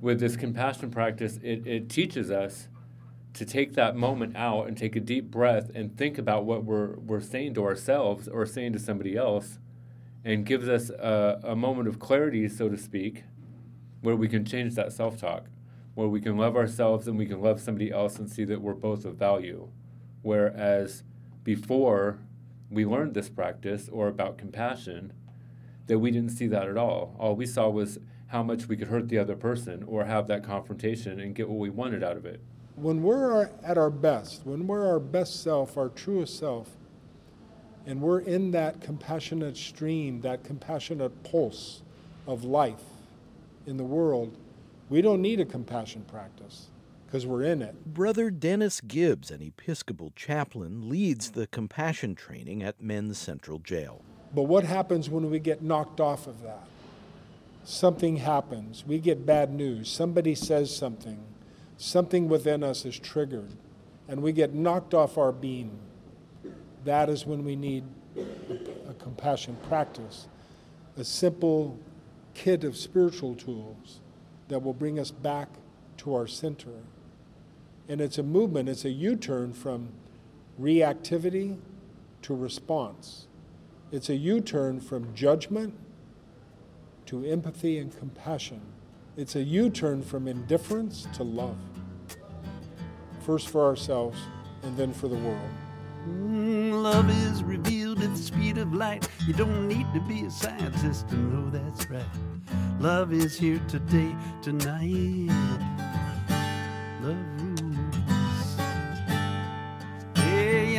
with 0.00 0.20
this 0.20 0.36
compassion 0.36 0.90
practice, 0.90 1.38
it, 1.42 1.66
it 1.66 1.88
teaches 1.88 2.30
us 2.30 2.68
to 3.34 3.44
take 3.44 3.74
that 3.74 3.96
moment 3.96 4.36
out 4.36 4.66
and 4.66 4.76
take 4.76 4.96
a 4.96 5.00
deep 5.00 5.30
breath 5.30 5.70
and 5.74 5.96
think 5.96 6.18
about 6.18 6.44
what 6.44 6.64
we're, 6.64 6.96
we're 6.96 7.20
saying 7.20 7.54
to 7.54 7.64
ourselves 7.64 8.28
or 8.28 8.46
saying 8.46 8.72
to 8.72 8.78
somebody 8.78 9.16
else 9.16 9.58
and 10.24 10.46
gives 10.46 10.68
us 10.68 10.90
a, 10.90 11.40
a 11.44 11.56
moment 11.56 11.88
of 11.88 11.98
clarity, 11.98 12.48
so 12.48 12.68
to 12.68 12.76
speak, 12.76 13.24
where 14.00 14.16
we 14.16 14.28
can 14.28 14.44
change 14.44 14.74
that 14.74 14.92
self 14.92 15.18
talk, 15.18 15.46
where 15.94 16.08
we 16.08 16.20
can 16.20 16.36
love 16.36 16.56
ourselves 16.56 17.06
and 17.08 17.18
we 17.18 17.26
can 17.26 17.40
love 17.40 17.60
somebody 17.60 17.90
else 17.90 18.18
and 18.18 18.30
see 18.30 18.44
that 18.44 18.60
we're 18.60 18.74
both 18.74 19.04
of 19.04 19.16
value. 19.16 19.68
Whereas 20.22 21.02
before, 21.44 22.18
we 22.70 22.84
learned 22.84 23.14
this 23.14 23.28
practice 23.28 23.88
or 23.90 24.08
about 24.08 24.38
compassion, 24.38 25.12
that 25.86 25.98
we 25.98 26.10
didn't 26.10 26.32
see 26.32 26.46
that 26.48 26.68
at 26.68 26.76
all. 26.76 27.14
All 27.18 27.34
we 27.34 27.46
saw 27.46 27.68
was 27.68 27.98
how 28.28 28.42
much 28.42 28.68
we 28.68 28.76
could 28.76 28.88
hurt 28.88 29.08
the 29.08 29.18
other 29.18 29.36
person 29.36 29.82
or 29.84 30.04
have 30.04 30.26
that 30.28 30.44
confrontation 30.44 31.18
and 31.18 31.34
get 31.34 31.48
what 31.48 31.58
we 31.58 31.70
wanted 31.70 32.02
out 32.02 32.16
of 32.16 32.26
it. 32.26 32.40
When 32.76 33.02
we're 33.02 33.50
at 33.64 33.78
our 33.78 33.90
best, 33.90 34.42
when 34.44 34.66
we're 34.66 34.86
our 34.86 35.00
best 35.00 35.42
self, 35.42 35.76
our 35.78 35.88
truest 35.88 36.38
self, 36.38 36.68
and 37.86 38.02
we're 38.02 38.20
in 38.20 38.50
that 38.50 38.82
compassionate 38.82 39.56
stream, 39.56 40.20
that 40.20 40.44
compassionate 40.44 41.22
pulse 41.24 41.82
of 42.26 42.44
life 42.44 42.82
in 43.66 43.78
the 43.78 43.84
world, 43.84 44.36
we 44.90 45.00
don't 45.00 45.22
need 45.22 45.40
a 45.40 45.44
compassion 45.44 46.04
practice 46.06 46.66
because 47.08 47.26
we're 47.26 47.42
in 47.42 47.62
it. 47.62 47.86
Brother 47.86 48.30
Dennis 48.30 48.82
Gibbs, 48.82 49.30
an 49.30 49.40
Episcopal 49.40 50.12
chaplain, 50.14 50.90
leads 50.90 51.30
the 51.30 51.46
compassion 51.46 52.14
training 52.14 52.62
at 52.62 52.82
Men's 52.82 53.16
Central 53.16 53.58
Jail. 53.58 54.02
But 54.34 54.42
what 54.42 54.64
happens 54.64 55.08
when 55.08 55.30
we 55.30 55.38
get 55.38 55.62
knocked 55.62 56.00
off 56.00 56.26
of 56.26 56.42
that? 56.42 56.68
Something 57.64 58.16
happens. 58.16 58.84
We 58.86 58.98
get 58.98 59.24
bad 59.24 59.50
news. 59.50 59.90
Somebody 59.90 60.34
says 60.34 60.74
something. 60.74 61.18
Something 61.78 62.28
within 62.28 62.62
us 62.62 62.84
is 62.84 62.98
triggered, 62.98 63.54
and 64.06 64.22
we 64.22 64.32
get 64.32 64.52
knocked 64.52 64.92
off 64.92 65.16
our 65.16 65.32
beam. 65.32 65.70
That 66.84 67.08
is 67.08 67.24
when 67.24 67.42
we 67.42 67.56
need 67.56 67.84
a, 68.16 68.90
a 68.90 68.94
compassion 68.94 69.56
practice, 69.66 70.28
a 70.98 71.04
simple 71.04 71.78
kit 72.34 72.64
of 72.64 72.76
spiritual 72.76 73.34
tools 73.34 74.00
that 74.48 74.62
will 74.62 74.74
bring 74.74 74.98
us 74.98 75.10
back 75.10 75.48
to 75.98 76.14
our 76.14 76.26
center. 76.26 76.70
And 77.88 78.00
it's 78.00 78.18
a 78.18 78.22
movement, 78.22 78.68
it's 78.68 78.84
a 78.84 78.90
U 78.90 79.16
turn 79.16 79.52
from 79.52 79.88
reactivity 80.60 81.56
to 82.22 82.34
response. 82.34 83.26
It's 83.90 84.10
a 84.10 84.16
U 84.16 84.40
turn 84.40 84.80
from 84.80 85.14
judgment 85.14 85.74
to 87.06 87.24
empathy 87.24 87.78
and 87.78 87.96
compassion. 87.96 88.60
It's 89.16 89.34
a 89.34 89.42
U 89.42 89.70
turn 89.70 90.02
from 90.02 90.28
indifference 90.28 91.08
to 91.14 91.22
love. 91.22 91.56
First 93.24 93.48
for 93.48 93.64
ourselves 93.64 94.18
and 94.62 94.76
then 94.76 94.92
for 94.92 95.08
the 95.08 95.16
world. 95.16 95.50
Mm, 96.06 96.82
love 96.82 97.10
is 97.26 97.42
revealed 97.42 98.02
at 98.02 98.10
the 98.14 98.22
speed 98.22 98.58
of 98.58 98.72
light. 98.74 99.08
You 99.26 99.32
don't 99.32 99.66
need 99.66 99.86
to 99.94 100.00
be 100.00 100.24
a 100.24 100.30
scientist 100.30 101.08
to 101.08 101.16
know 101.16 101.50
that's 101.50 101.88
right. 101.90 102.04
Love 102.80 103.12
is 103.12 103.38
here 103.38 103.60
today, 103.68 104.14
tonight. 104.42 105.28
Love 107.02 107.47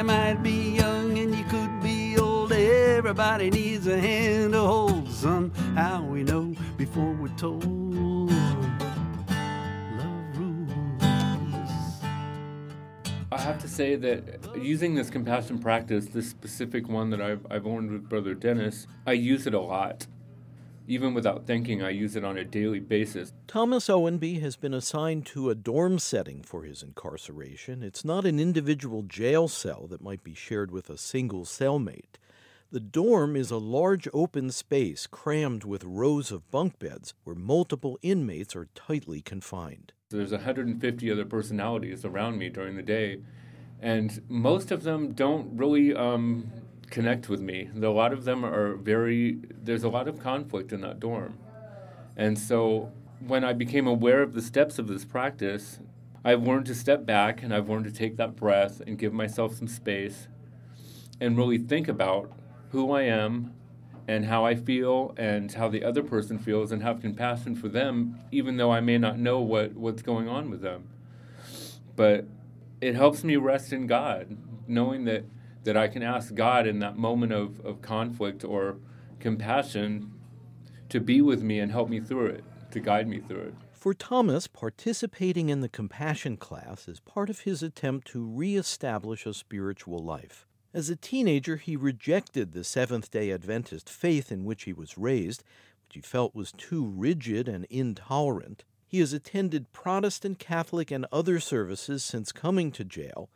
might 0.10 0.42
be 0.42 0.72
young 0.72 1.20
and 1.20 1.36
you 1.36 1.44
could 1.44 1.84
be 1.84 2.18
old. 2.18 2.52
Everybody 2.52 3.52
needs 3.52 3.86
a 3.86 4.00
hand 4.00 4.54
to 4.54 4.60
hold. 4.60 5.08
Somehow 5.12 6.04
we 6.04 6.24
know 6.24 6.56
before 6.78 7.14
we're 7.14 7.28
told. 7.38 8.32
I 13.32 13.40
have 13.40 13.60
to 13.60 13.68
say 13.68 13.96
that 13.98 14.56
using 14.56 14.96
this 14.96 15.12
compassion 15.12 15.60
practice, 15.60 16.08
this 16.08 16.28
specific 16.28 16.90
one 16.90 17.12
that 17.12 17.22
I've, 17.22 17.46
I've 17.52 17.68
learned 17.68 17.92
with 17.92 18.10
Brother 18.10 18.34
Dennis, 18.34 18.88
I 19.06 19.12
use 19.12 19.46
it 19.46 19.54
a 19.54 19.62
lot. 19.62 20.08
Even 20.90 21.14
without 21.14 21.46
thinking, 21.46 21.84
I 21.84 21.92
use 21.92 22.16
it 22.16 22.24
on 22.24 22.36
a 22.36 22.44
daily 22.44 22.80
basis. 22.80 23.32
Thomas 23.48 23.92
Owenby 23.92 24.40
has 24.40 24.56
been 24.56 24.74
assigned 24.74 25.28
to 25.28 25.52
a 25.52 25.56
dorm 25.56 26.00
setting 26.00 26.42
for 26.42 26.64
his 26.64 26.82
incarceration. 26.82 27.84
It's 27.84 28.04
not 28.04 28.26
an 28.26 28.40
individual 28.40 29.04
jail 29.04 29.48
cell 29.48 29.86
that 29.88 30.02
might 30.02 30.24
be 30.24 30.34
shared 30.34 30.72
with 30.72 30.90
a 30.90 30.98
single 30.98 31.46
cellmate. 31.46 32.18
The 32.72 32.80
dorm 32.80 33.36
is 33.36 33.52
a 33.52 33.58
large 33.58 34.08
open 34.14 34.50
space 34.50 35.06
crammed 35.06 35.64
with 35.64 35.84
rows 35.84 36.32
of 36.32 36.50
bunk 36.50 36.80
beds 36.80 37.14
where 37.24 37.36
multiple 37.36 38.00
inmates 38.02 38.56
are 38.56 38.68
tightly 38.74 39.22
confined. 39.22 39.94
There's 40.10 40.32
150 40.32 41.12
other 41.12 41.26
personalities 41.26 42.04
around 42.04 42.40
me 42.40 42.50
during 42.50 42.76
the 42.76 42.82
day, 42.82 43.22
and 43.80 44.24
most 44.28 44.72
of 44.72 44.82
them 44.82 45.14
don't 45.14 45.56
really 45.56 45.94
um, 45.94 46.52
connect 46.90 47.30
with 47.30 47.42
me. 47.42 47.70
A 47.76 47.88
lot 47.88 48.14
of 48.14 48.26
them 48.26 48.44
are 48.44 48.76
very, 48.76 49.40
there's 49.64 49.84
a 49.84 49.90
lot 49.90 50.08
of 50.08 50.20
conflict 50.20 50.72
in 50.72 50.82
that 50.82 51.00
dorm. 51.00 51.38
And 52.18 52.38
so 52.38 52.92
when 53.26 53.44
I 53.44 53.54
became 53.54 53.88
aware 53.88 54.22
of 54.22 54.34
the 54.34 54.42
steps 54.42 54.80
of 54.80 54.88
this 54.88 55.06
practice, 55.06 55.80
I've 56.24 56.44
learned 56.44 56.66
to 56.66 56.76
step 56.76 57.06
back 57.06 57.42
and 57.42 57.54
I've 57.54 57.70
learned 57.70 57.86
to 57.86 57.92
take 57.92 58.18
that 58.18 58.36
breath 58.36 58.82
and 58.86 58.98
give 58.98 59.14
myself 59.14 59.56
some 59.56 59.68
space 59.68 60.28
and 61.22 61.38
really 61.38 61.58
think 61.58 61.88
about 61.88 62.32
who 62.72 62.92
I 62.92 63.04
am 63.04 63.54
and 64.08 64.26
how 64.26 64.46
I 64.46 64.56
feel 64.56 65.14
and 65.18 65.52
how 65.52 65.70
the 65.70 65.84
other 65.84 66.04
person 66.04 66.40
feels 66.40 66.72
and 66.72 66.82
have 66.82 67.00
compassion 67.00 67.56
for 67.56 67.70
them, 67.70 68.20
even 68.32 68.58
though 68.58 68.72
I 68.72 68.80
may 68.80 68.98
not 68.98 69.20
know 69.20 69.40
what, 69.40 69.74
what's 69.74 70.02
going 70.02 70.28
on 70.28 70.50
with 70.50 70.62
them. 70.62 70.90
But 71.96 72.26
it 72.82 72.96
helps 72.96 73.24
me 73.24 73.36
rest 73.36 73.72
in 73.72 73.88
God, 73.88 74.38
knowing 74.68 75.06
that 75.06 75.26
that 75.70 75.78
I 75.78 75.88
can 75.88 76.02
ask 76.02 76.34
God 76.34 76.66
in 76.66 76.80
that 76.80 76.98
moment 76.98 77.32
of, 77.32 77.64
of 77.64 77.80
conflict 77.84 78.44
or 78.44 78.78
compassion 79.20 80.12
to 80.90 81.00
be 81.00 81.22
with 81.22 81.44
me 81.44 81.60
and 81.60 81.72
help 81.72 81.90
me 81.90 82.00
through 82.00 82.26
it, 82.26 82.44
to 82.72 82.80
guide 82.80 83.08
me 83.08 83.20
through 83.20 83.42
it. 83.42 83.54
For 83.72 83.94
Thomas, 83.94 84.48
participating 84.48 85.50
in 85.50 85.62
the 85.62 85.70
compassion 85.70 86.38
class 86.38 86.88
is 86.88 87.00
part 87.00 87.30
of 87.30 87.42
his 87.42 87.62
attempt 87.62 88.08
to 88.08 88.26
reestablish 88.26 89.28
a 89.28 89.34
spiritual 89.36 90.00
life. 90.00 90.48
As 90.74 90.90
a 90.90 90.96
teenager, 90.96 91.58
he 91.58 91.76
rejected 91.76 92.54
the 92.54 92.64
Seventh 92.64 93.12
day 93.12 93.30
Adventist 93.32 93.88
faith 93.88 94.32
in 94.32 94.46
which 94.46 94.64
he 94.64 94.74
was 94.74 94.98
raised, 94.98 95.44
which 95.86 95.98
he 95.98 96.02
felt 96.02 96.34
was 96.34 96.52
too 96.52 96.84
rigid 96.84 97.48
and 97.48 97.68
intolerant. 97.70 98.64
He 98.88 99.02
has 99.02 99.14
attended 99.14 99.72
Protestant, 99.72 100.40
Catholic, 100.40 100.90
and 100.90 101.06
other 101.12 101.40
services 101.40 102.04
since 102.04 102.32
coming 102.32 102.72
to 102.72 102.84
jail 102.84 103.30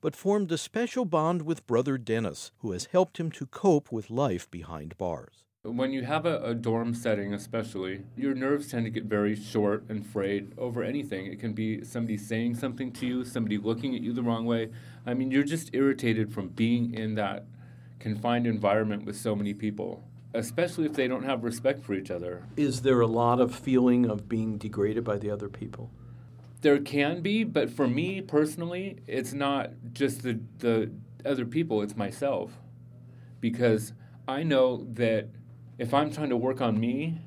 but 0.00 0.16
formed 0.16 0.50
a 0.52 0.58
special 0.58 1.04
bond 1.04 1.42
with 1.42 1.66
Brother 1.66 1.98
Dennis, 1.98 2.52
who 2.58 2.72
has 2.72 2.86
helped 2.86 3.18
him 3.18 3.30
to 3.32 3.46
cope 3.46 3.92
with 3.92 4.10
life 4.10 4.50
behind 4.50 4.96
bars. 4.98 5.44
When 5.62 5.92
you 5.92 6.04
have 6.04 6.24
a, 6.24 6.42
a, 6.42 6.54
dorm 6.54 6.94
setting, 6.94 7.34
especially, 7.34 8.04
your 8.16 8.34
nerves 8.34 8.68
tend 8.68 8.86
to 8.86 8.90
get 8.90 9.04
very 9.04 9.36
short 9.36 9.84
and 9.90 10.06
frayed 10.06 10.54
over 10.56 10.82
anything. 10.82 11.26
It 11.26 11.38
can 11.38 11.52
be 11.52 11.84
somebody 11.84 12.16
saying 12.16 12.54
something 12.54 12.92
to 12.92 13.06
you, 13.06 13.24
somebody 13.26 13.58
looking 13.58 13.94
at 13.94 14.00
you 14.00 14.14
the 14.14 14.22
wrong 14.22 14.46
way. 14.46 14.70
I 15.04 15.12
mean, 15.12 15.30
you're 15.30 15.44
just 15.44 15.74
irritated 15.74 16.32
from 16.32 16.48
being 16.48 16.94
in 16.94 17.14
that 17.16 17.44
confined 17.98 18.46
environment 18.46 19.04
with 19.04 19.16
so 19.16 19.36
many 19.36 19.52
people, 19.52 20.02
especially 20.32 20.86
if 20.86 20.94
they 20.94 21.06
don't 21.06 21.24
have 21.24 21.44
respect 21.44 21.84
for 21.84 21.92
each 21.92 22.10
other. 22.10 22.46
Is 22.56 22.80
there 22.80 23.02
a 23.02 23.06
lot 23.06 23.38
of 23.38 23.54
feeling 23.54 24.06
of 24.06 24.30
being 24.30 24.56
degraded 24.56 25.04
by 25.04 25.18
the 25.18 25.30
other 25.30 25.50
people? 25.50 25.90
There 26.60 26.78
can 26.78 27.22
be, 27.22 27.44
but 27.44 27.70
for 27.70 27.88
me 27.88 28.20
personally, 28.20 28.98
it's 29.06 29.32
not 29.32 29.70
just 29.92 30.22
the 30.22 30.40
the 30.58 30.90
other 31.24 31.44
people, 31.44 31.82
it's 31.82 31.96
myself. 31.96 32.52
Because 33.40 33.92
I 34.28 34.42
know 34.42 34.86
that 34.92 35.28
if 35.78 35.94
I'm 35.94 36.12
trying 36.12 36.28
to 36.30 36.36
work 36.36 36.60
on 36.60 36.78
me, 36.78 37.20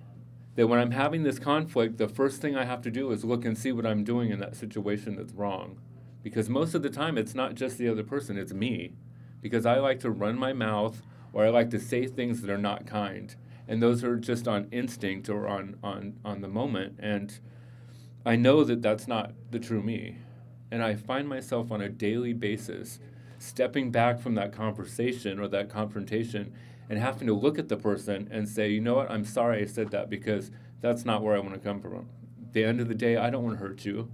that 0.56 0.68
when 0.68 0.80
I'm 0.80 0.92
having 0.92 1.24
this 1.24 1.40
conflict, 1.40 1.98
the 1.98 2.08
first 2.08 2.42
thing 2.42 2.56
I 2.56 2.66
have 2.66 2.82
to 2.84 2.92
do 2.92 3.12
is 3.12 3.26
look 3.26 3.46
and 3.46 3.58
see 3.58 3.72
what 3.72 3.86
I'm 3.86 4.04
doing 4.04 4.30
in 4.30 4.40
that 4.40 4.56
situation 4.56 5.16
that's 5.16 5.34
wrong. 5.34 5.80
Because 6.22 6.50
most 6.50 6.76
of 6.76 6.84
the 6.84 6.90
time 6.90 7.18
it's 7.18 7.34
not 7.34 7.56
just 7.56 7.78
the 7.78 7.90
other 7.90 8.04
person, 8.04 8.38
it's 8.38 8.54
me. 8.54 8.94
Because 9.42 9.66
I 9.66 9.80
like 9.80 10.00
to 10.02 10.12
run 10.12 10.38
my 10.38 10.54
mouth 10.54 11.02
or 11.34 11.46
I 11.46 11.50
like 11.50 11.72
to 11.72 11.80
say 11.80 12.06
things 12.06 12.42
that 12.42 12.52
are 12.52 12.58
not 12.58 12.86
kind. 12.86 13.36
And 13.68 13.82
those 13.82 14.04
are 14.04 14.18
just 14.18 14.48
on 14.48 14.68
instinct 14.72 15.30
or 15.30 15.48
on 15.48 15.78
on 15.84 16.20
on 16.24 16.42
the 16.42 16.48
moment 16.48 17.00
and 17.00 17.40
I 18.26 18.36
know 18.36 18.64
that 18.64 18.82
that's 18.82 19.08
not 19.08 19.34
the 19.52 19.60
true 19.60 19.82
me. 19.82 20.18
And 20.72 20.82
I 20.82 20.96
find 20.96 21.28
myself 21.28 21.72
on 21.72 21.82
a 21.82 21.90
daily 21.90 22.34
basis 22.34 23.00
stepping 23.38 23.92
back 23.92 24.20
from 24.20 24.36
that 24.36 24.54
conversation 24.54 25.40
or 25.40 25.48
that 25.50 25.70
confrontation 25.70 26.54
and 26.90 26.98
having 27.00 27.28
to 27.28 27.34
look 27.34 27.60
at 27.60 27.68
the 27.68 27.78
person 27.78 28.28
and 28.32 28.48
say, 28.48 28.70
you 28.70 28.80
know 28.80 28.96
what, 28.96 29.12
I'm 29.12 29.26
sorry 29.26 29.62
I 29.62 29.66
said 29.66 29.92
that 29.92 30.10
because 30.10 30.52
that's 30.82 31.06
not 31.06 31.22
where 31.22 31.36
I 31.36 31.40
want 31.40 31.54
to 31.54 31.60
come 31.60 31.82
from. 31.82 32.08
At 32.42 32.54
the 32.54 32.64
end 32.64 32.80
of 32.80 32.88
the 32.88 32.96
day, 32.96 33.18
I 33.18 33.30
don't 33.30 33.44
want 33.44 33.58
to 33.58 33.66
hurt 33.66 33.86
you. 33.86 34.10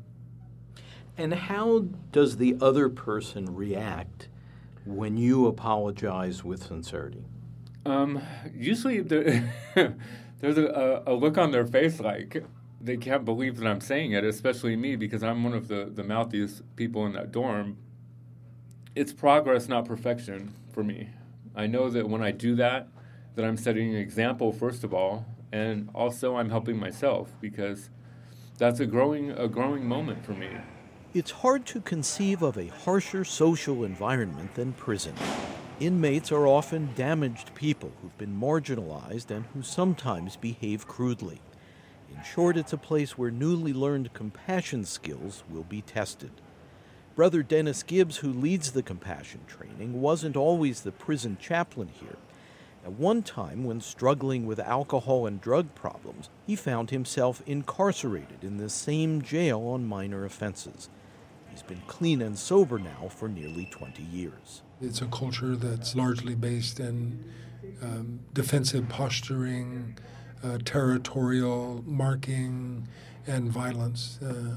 And 1.17 1.33
how 1.33 1.85
does 2.11 2.37
the 2.37 2.57
other 2.61 2.89
person 2.89 3.53
react 3.53 4.29
when 4.85 5.17
you 5.17 5.47
apologize 5.47 6.43
with 6.43 6.63
sincerity? 6.63 7.25
Um, 7.85 8.21
usually 8.53 9.01
there, 9.01 9.53
there's 10.39 10.57
a, 10.57 11.03
a 11.05 11.13
look 11.13 11.37
on 11.37 11.51
their 11.51 11.65
face 11.65 11.99
like, 11.99 12.43
they 12.81 12.97
can't 12.97 13.25
believe 13.25 13.57
that 13.57 13.67
I'm 13.67 13.81
saying 13.81 14.13
it, 14.13 14.23
especially 14.23 14.75
me, 14.75 14.95
because 14.95 15.23
I'm 15.23 15.43
one 15.43 15.53
of 15.53 15.67
the, 15.67 15.91
the 15.93 16.03
mouthiest 16.03 16.63
people 16.75 17.05
in 17.05 17.13
that 17.13 17.31
dorm. 17.31 17.77
It's 18.95 19.13
progress, 19.13 19.67
not 19.67 19.85
perfection 19.85 20.53
for 20.71 20.83
me. 20.83 21.09
I 21.55 21.67
know 21.67 21.89
that 21.89 22.07
when 22.07 22.23
I 22.23 22.31
do 22.31 22.55
that, 22.55 22.87
that 23.35 23.45
I'm 23.45 23.57
setting 23.57 23.93
an 23.93 23.99
example, 23.99 24.51
first 24.51 24.83
of 24.83 24.93
all, 24.93 25.25
and 25.51 25.89
also 25.93 26.37
I'm 26.37 26.49
helping 26.49 26.79
myself 26.79 27.33
because 27.41 27.89
that's 28.57 28.79
a 28.79 28.85
growing, 28.85 29.31
a 29.31 29.47
growing 29.47 29.85
moment 29.85 30.25
for 30.25 30.33
me. 30.33 30.49
It's 31.13 31.31
hard 31.31 31.65
to 31.67 31.81
conceive 31.81 32.43
of 32.43 32.57
a 32.57 32.67
harsher 32.67 33.25
social 33.25 33.83
environment 33.83 34.53
than 34.55 34.73
prison. 34.73 35.15
Inmates 35.79 36.31
are 36.31 36.45
often 36.45 36.89
damaged 36.95 37.55
people 37.55 37.91
who've 38.01 38.17
been 38.17 38.39
marginalized 38.39 39.31
and 39.31 39.45
who 39.53 39.63
sometimes 39.63 40.35
behave 40.35 40.87
crudely. 40.87 41.41
In 42.19 42.25
short, 42.25 42.57
it's 42.57 42.73
a 42.73 42.77
place 42.77 43.17
where 43.17 43.31
newly 43.31 43.71
learned 43.71 44.13
compassion 44.13 44.83
skills 44.83 45.45
will 45.49 45.63
be 45.63 45.81
tested. 45.81 46.31
Brother 47.15 47.41
Dennis 47.43 47.81
Gibbs, 47.81 48.17
who 48.17 48.33
leads 48.33 48.73
the 48.73 48.83
compassion 48.83 49.39
training, 49.47 50.01
wasn't 50.01 50.35
always 50.35 50.81
the 50.81 50.91
prison 50.91 51.37
chaplain 51.39 51.87
here. 51.87 52.17
At 52.83 52.91
one 52.91 53.23
time, 53.23 53.63
when 53.63 53.79
struggling 53.79 54.45
with 54.45 54.59
alcohol 54.59 55.27
and 55.27 55.39
drug 55.39 55.73
problems, 55.75 56.29
he 56.45 56.57
found 56.57 56.89
himself 56.89 57.41
incarcerated 57.45 58.43
in 58.43 58.57
the 58.57 58.69
same 58.69 59.21
jail 59.21 59.61
on 59.61 59.87
minor 59.87 60.25
offenses. 60.25 60.89
He's 61.49 61.63
been 61.63 61.83
clean 61.87 62.21
and 62.21 62.37
sober 62.37 62.79
now 62.79 63.07
for 63.07 63.29
nearly 63.29 63.65
20 63.71 64.03
years. 64.03 64.61
It's 64.81 65.01
a 65.01 65.07
culture 65.07 65.55
that's 65.55 65.95
largely 65.95 66.35
based 66.35 66.81
in 66.81 67.23
um, 67.81 68.19
defensive 68.33 68.89
posturing, 68.89 69.97
territorial 70.63 71.83
marking 71.85 72.87
and 73.27 73.49
violence. 73.49 74.19
Uh, 74.21 74.55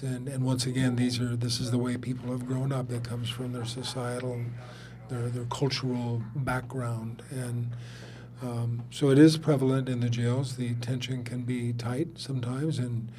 and, 0.00 0.26
and 0.28 0.44
once 0.44 0.66
again, 0.66 0.96
these 0.96 1.20
are 1.20 1.36
this 1.36 1.60
is 1.60 1.70
the 1.70 1.78
way 1.78 1.96
people 1.96 2.30
have 2.30 2.46
grown 2.46 2.72
up. 2.72 2.90
It 2.90 3.04
comes 3.04 3.28
from 3.28 3.52
their 3.52 3.64
societal, 3.66 4.40
their 5.08 5.28
their 5.28 5.44
cultural 5.44 6.22
background, 6.34 7.22
and 7.30 7.70
um, 8.42 8.82
so 8.90 9.10
it 9.10 9.18
is 9.18 9.36
prevalent 9.36 9.88
in 9.88 10.00
the 10.00 10.08
jails. 10.08 10.56
The 10.56 10.74
tension 10.76 11.24
can 11.24 11.42
be 11.42 11.72
tight 11.74 12.08
sometimes, 12.16 12.78
and 12.78 13.12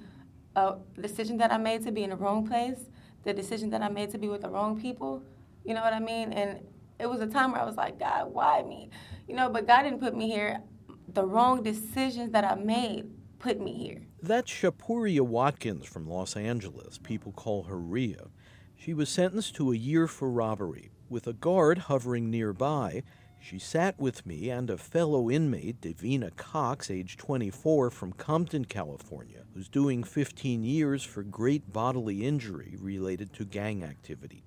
a 0.55 0.75
decision 0.99 1.37
that 1.37 1.53
I 1.53 1.57
made 1.57 1.83
to 1.83 1.91
be 1.91 2.03
in 2.03 2.09
the 2.09 2.17
wrong 2.17 2.45
place, 2.45 2.79
the 3.23 3.33
decision 3.33 3.69
that 3.69 3.81
I 3.81 3.87
made 3.87 4.09
to 4.11 4.17
be 4.17 4.27
with 4.27 4.41
the 4.41 4.49
wrong 4.49 4.81
people. 4.81 5.23
You 5.63 5.75
know 5.75 5.81
what 5.81 5.93
I 5.93 5.99
mean? 5.99 6.33
And 6.33 6.59
it 7.01 7.09
was 7.09 7.19
a 7.19 7.27
time 7.27 7.51
where 7.51 7.61
I 7.61 7.65
was 7.65 7.75
like, 7.75 7.99
God, 7.99 8.31
why 8.31 8.61
me? 8.61 8.89
You 9.27 9.35
know, 9.35 9.49
but 9.49 9.65
God 9.65 9.83
didn't 9.83 9.99
put 9.99 10.15
me 10.15 10.29
here. 10.29 10.61
The 11.13 11.25
wrong 11.25 11.63
decisions 11.63 12.31
that 12.33 12.43
I 12.43 12.55
made 12.55 13.09
put 13.39 13.59
me 13.59 13.73
here. 13.73 14.03
That's 14.21 14.51
Shapuria 14.51 15.21
Watkins 15.21 15.87
from 15.87 16.07
Los 16.07 16.35
Angeles. 16.35 16.99
People 16.99 17.31
call 17.31 17.63
her 17.63 17.77
Ria. 17.77 18.27
She 18.75 18.93
was 18.93 19.09
sentenced 19.09 19.55
to 19.55 19.71
a 19.71 19.75
year 19.75 20.07
for 20.07 20.29
robbery. 20.29 20.91
With 21.09 21.25
a 21.25 21.33
guard 21.33 21.79
hovering 21.79 22.29
nearby, 22.29 23.03
she 23.39 23.57
sat 23.57 23.99
with 23.99 24.25
me 24.25 24.51
and 24.51 24.69
a 24.69 24.77
fellow 24.77 25.29
inmate, 25.29 25.81
Davina 25.81 26.35
Cox, 26.35 26.91
age 26.91 27.17
24, 27.17 27.89
from 27.89 28.13
Compton, 28.13 28.65
California, 28.65 29.43
who's 29.55 29.67
doing 29.67 30.03
15 30.03 30.63
years 30.63 31.03
for 31.03 31.23
great 31.23 31.73
bodily 31.73 32.23
injury 32.23 32.75
related 32.79 33.33
to 33.33 33.43
gang 33.43 33.83
activity. 33.83 34.43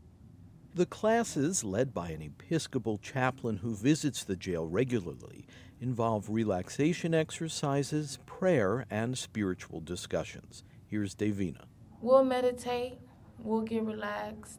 The 0.77 0.87
classes, 0.87 1.63
led 1.63 1.95
by 1.95 2.09
an 2.09 2.21
Episcopal 2.21 2.99
chaplain 2.99 3.59
who 3.59 3.77
visits 3.77 4.25
the 4.25 4.35
jail 4.35 4.67
regularly, 4.67 5.47
involve 5.81 6.29
relaxation 6.29 7.15
exercises, 7.15 8.19
prayer, 8.27 8.85
and 8.91 9.17
spiritual 9.17 9.81
discussions. 9.81 10.65
Here's 10.85 11.15
Davina. 11.15 11.67
We'll 12.01 12.25
meditate, 12.25 12.99
we'll 13.39 13.61
get 13.61 13.85
relaxed, 13.85 14.59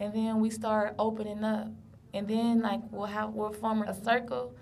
and 0.00 0.14
then 0.14 0.40
we 0.40 0.48
start 0.48 0.94
opening 0.98 1.44
up. 1.44 1.68
And 2.14 2.26
then, 2.26 2.62
like, 2.62 2.80
we'll 2.90 3.04
have, 3.04 3.34
we'll 3.34 3.52
form 3.52 3.82
a 3.82 3.92
circle, 3.92 4.54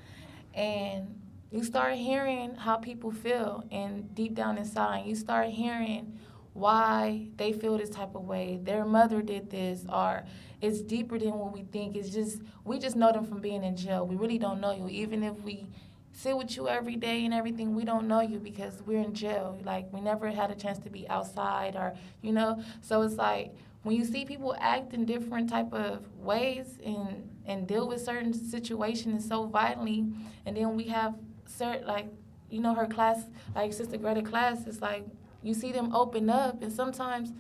and 0.55 1.21
you 1.53 1.63
start 1.63 1.95
hearing 1.95 2.57
how 2.57 2.79
people 2.79 3.13
feel, 3.13 3.63
and 3.71 4.13
deep 4.13 4.35
down 4.35 4.59
inside, 4.59 5.07
you 5.07 5.15
start 5.15 5.51
hearing 5.51 6.19
why 6.55 7.29
they 7.37 7.53
feel 7.53 7.77
this 7.77 7.91
type 7.91 8.15
of 8.15 8.23
way. 8.23 8.59
Their 8.63 8.85
mother 8.85 9.21
did 9.23 9.51
this, 9.51 9.85
or 9.93 10.25
it's 10.63 10.81
deeper 10.81 11.19
than 11.19 11.35
what 11.35 11.53
we 11.53 11.65
think. 11.65 11.97
It's 11.97 12.11
just 12.11 12.41
we 12.65 12.79
just 12.79 12.97
know 12.97 13.13
them 13.13 13.27
from 13.27 13.41
being 13.41 13.63
in 13.65 13.77
jail. 13.77 14.07
We 14.07 14.17
really 14.17 14.39
don't 14.39 14.61
know 14.61 14.73
you, 14.73 14.89
even 14.89 15.23
if 15.23 15.39
we 15.43 15.67
sit 16.13 16.37
with 16.37 16.57
you 16.57 16.69
every 16.69 16.97
day 16.97 17.25
and 17.25 17.35
everything. 17.35 17.75
We 17.75 17.85
don't 17.85 18.07
know 18.07 18.21
you 18.21 18.39
because 18.39 18.83
we're 18.87 19.03
in 19.03 19.15
jail. 19.15 19.59
Like 19.65 19.93
we 19.93 20.01
never 20.01 20.31
had 20.31 20.51
a 20.51 20.55
chance 20.55 20.79
to 20.81 20.91
be 20.91 21.09
outside, 21.09 21.77
or 21.77 21.95
you 22.23 22.33
know. 22.33 22.63
So 22.81 23.03
it's 23.03 23.17
like 23.17 23.53
when 23.83 23.97
you 23.97 24.05
see 24.05 24.25
people 24.25 24.57
act 24.59 24.95
in 24.95 25.05
different 25.05 25.51
type 25.51 25.73
of 25.73 26.07
ways 26.19 26.79
and 26.85 27.31
and 27.47 27.67
deal 27.67 27.89
with 27.89 28.01
certain 28.01 28.33
situations 28.33 29.27
so 29.29 29.47
violently, 29.47 30.07
and 30.47 30.57
then 30.57 30.77
we 30.77 30.85
have 30.85 31.15
certain 31.47 31.87
like 31.87 32.07
you 32.49 32.61
know 32.61 32.75
her 32.75 32.87
class, 32.87 33.25
like 33.57 33.73
Sister 33.73 33.97
Greta 33.97 34.23
class, 34.23 34.67
is 34.67 34.81
like 34.81 35.05
you 35.45 35.55
see 35.55 35.71
them 35.71 35.95
open 35.95 36.31
up, 36.31 36.63
and 36.63 36.73
sometimes 36.73 37.33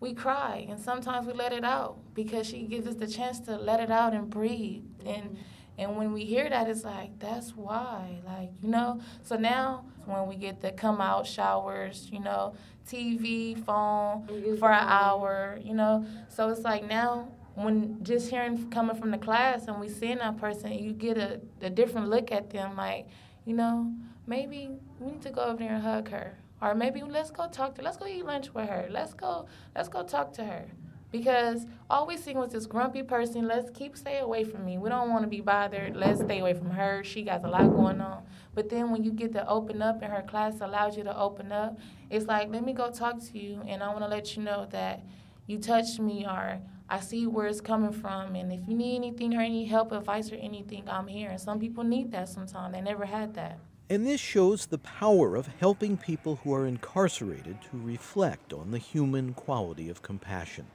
we 0.00 0.14
cry, 0.14 0.66
and 0.68 0.80
sometimes 0.80 1.26
we 1.26 1.32
let 1.32 1.52
it 1.52 1.64
out 1.64 1.98
because 2.14 2.46
she 2.46 2.62
gives 2.62 2.86
us 2.86 2.96
the 2.96 3.06
chance 3.06 3.38
to 3.40 3.56
let 3.56 3.78
it 3.78 3.90
out 3.90 4.14
and 4.14 4.28
breathe. 4.28 4.82
And 5.06 5.36
and 5.78 5.96
when 5.96 6.12
we 6.12 6.24
hear 6.24 6.48
that, 6.48 6.68
it's 6.68 6.84
like 6.84 7.18
that's 7.18 7.54
why, 7.54 8.20
like 8.26 8.50
you 8.62 8.68
know. 8.68 9.00
So 9.22 9.36
now 9.36 9.84
when 10.06 10.26
we 10.26 10.36
get 10.36 10.60
the 10.60 10.72
come 10.72 11.00
out 11.00 11.26
showers, 11.26 12.08
you 12.10 12.20
know, 12.20 12.54
TV, 12.88 13.62
phone 13.64 14.26
for 14.58 14.72
an 14.72 14.88
hour, 14.88 15.58
you 15.62 15.74
know. 15.74 16.06
So 16.28 16.48
it's 16.48 16.62
like 16.62 16.84
now 16.88 17.28
when 17.54 18.02
just 18.02 18.30
hearing 18.30 18.70
coming 18.70 18.96
from 18.96 19.10
the 19.10 19.18
class 19.18 19.68
and 19.68 19.78
we 19.78 19.88
seeing 19.88 20.18
that 20.18 20.38
person, 20.38 20.72
you 20.72 20.92
get 20.92 21.18
a, 21.18 21.40
a 21.60 21.70
different 21.70 22.08
look 22.08 22.32
at 22.32 22.50
them, 22.50 22.76
like, 22.76 23.08
you 23.44 23.54
know, 23.54 23.92
maybe 24.26 24.70
we 24.98 25.12
need 25.12 25.22
to 25.22 25.30
go 25.30 25.42
over 25.42 25.58
there 25.58 25.74
and 25.74 25.82
hug 25.82 26.08
her 26.08 26.38
or 26.62 26.74
maybe 26.74 27.02
let's 27.02 27.30
go 27.30 27.48
talk 27.48 27.74
to 27.74 27.82
let's 27.82 27.96
go 27.96 28.06
eat 28.06 28.24
lunch 28.24 28.54
with 28.54 28.68
her. 28.68 28.86
Let's 28.90 29.12
go 29.12 29.46
let's 29.74 29.88
go 29.88 30.04
talk 30.04 30.32
to 30.34 30.44
her. 30.44 30.66
Because 31.10 31.66
all 31.90 32.06
we 32.06 32.16
see 32.16 32.32
was 32.32 32.52
this 32.52 32.64
grumpy 32.64 33.02
person. 33.02 33.46
Let's 33.46 33.68
keep 33.70 33.98
stay 33.98 34.20
away 34.20 34.44
from 34.44 34.64
me. 34.64 34.78
We 34.78 34.88
don't 34.88 35.10
want 35.10 35.24
to 35.24 35.28
be 35.28 35.42
bothered. 35.42 35.94
Let's 35.94 36.20
stay 36.20 36.38
away 36.38 36.54
from 36.54 36.70
her. 36.70 37.04
She 37.04 37.22
got 37.22 37.44
a 37.44 37.48
lot 37.48 37.70
going 37.74 38.00
on. 38.00 38.22
But 38.54 38.70
then 38.70 38.90
when 38.90 39.04
you 39.04 39.12
get 39.12 39.32
to 39.32 39.46
open 39.46 39.82
up 39.82 40.00
and 40.00 40.10
her 40.10 40.22
class 40.22 40.60
allows 40.62 40.96
you 40.96 41.04
to 41.04 41.18
open 41.18 41.52
up 41.52 41.78
it's 42.10 42.26
like 42.26 42.50
let 42.50 42.64
me 42.64 42.72
go 42.72 42.90
talk 42.90 43.18
to 43.18 43.38
you 43.38 43.62
and 43.66 43.82
i 43.82 43.88
want 43.88 44.00
to 44.00 44.06
let 44.06 44.36
you 44.36 44.42
know 44.42 44.66
that 44.70 45.02
you 45.46 45.58
touched 45.58 45.98
me 45.98 46.26
or 46.26 46.60
I 46.92 47.00
see 47.00 47.26
where 47.26 47.46
it's 47.46 47.62
coming 47.62 47.90
from, 47.90 48.34
and 48.34 48.52
if 48.52 48.68
you 48.68 48.74
need 48.74 48.96
anything 48.96 49.34
or 49.34 49.40
any 49.40 49.64
help, 49.64 49.92
advice, 49.92 50.30
or 50.30 50.34
anything, 50.34 50.84
I'm 50.90 51.06
here. 51.06 51.30
And 51.30 51.40
some 51.40 51.58
people 51.58 51.84
need 51.84 52.10
that 52.12 52.28
sometimes. 52.28 52.74
They 52.74 52.82
never 52.82 53.06
had 53.06 53.32
that. 53.32 53.58
And 53.90 54.06
this 54.06 54.20
shows 54.20 54.66
the 54.66 54.78
power 54.78 55.36
of 55.36 55.48
helping 55.60 55.96
people 55.96 56.36
who 56.36 56.54
are 56.54 56.66
incarcerated 56.66 57.60
to 57.62 57.76
reflect 57.78 58.52
on 58.52 58.70
the 58.70 58.78
human 58.78 59.34
quality 59.34 59.88
of 59.90 60.02
compassion. 60.02 60.66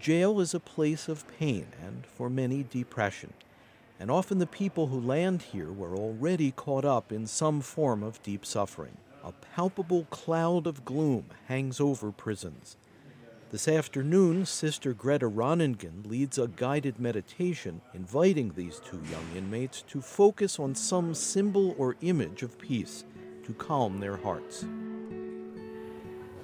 Jail 0.00 0.40
is 0.40 0.54
a 0.54 0.60
place 0.60 1.08
of 1.08 1.26
pain 1.38 1.66
and, 1.84 2.06
for 2.06 2.28
many, 2.28 2.64
depression. 2.64 3.32
And 4.00 4.10
often 4.10 4.38
the 4.38 4.46
people 4.46 4.88
who 4.88 4.98
land 4.98 5.42
here 5.42 5.70
were 5.70 5.94
already 5.94 6.50
caught 6.50 6.84
up 6.84 7.12
in 7.12 7.26
some 7.26 7.60
form 7.60 8.02
of 8.02 8.22
deep 8.22 8.44
suffering. 8.44 8.96
A 9.22 9.32
palpable 9.54 10.06
cloud 10.10 10.66
of 10.66 10.84
gloom 10.84 11.26
hangs 11.46 11.78
over 11.78 12.10
prisons. 12.10 12.76
This 13.52 13.68
afternoon, 13.68 14.46
Sister 14.46 14.94
Greta 14.94 15.28
Ronningen 15.28 16.08
leads 16.08 16.38
a 16.38 16.48
guided 16.48 16.98
meditation 16.98 17.82
inviting 17.92 18.50
these 18.56 18.80
two 18.80 19.02
young 19.10 19.26
inmates 19.36 19.82
to 19.88 20.00
focus 20.00 20.58
on 20.58 20.74
some 20.74 21.12
symbol 21.12 21.74
or 21.76 21.96
image 22.00 22.42
of 22.42 22.58
peace 22.58 23.04
to 23.44 23.52
calm 23.52 24.00
their 24.00 24.16
hearts. 24.16 24.64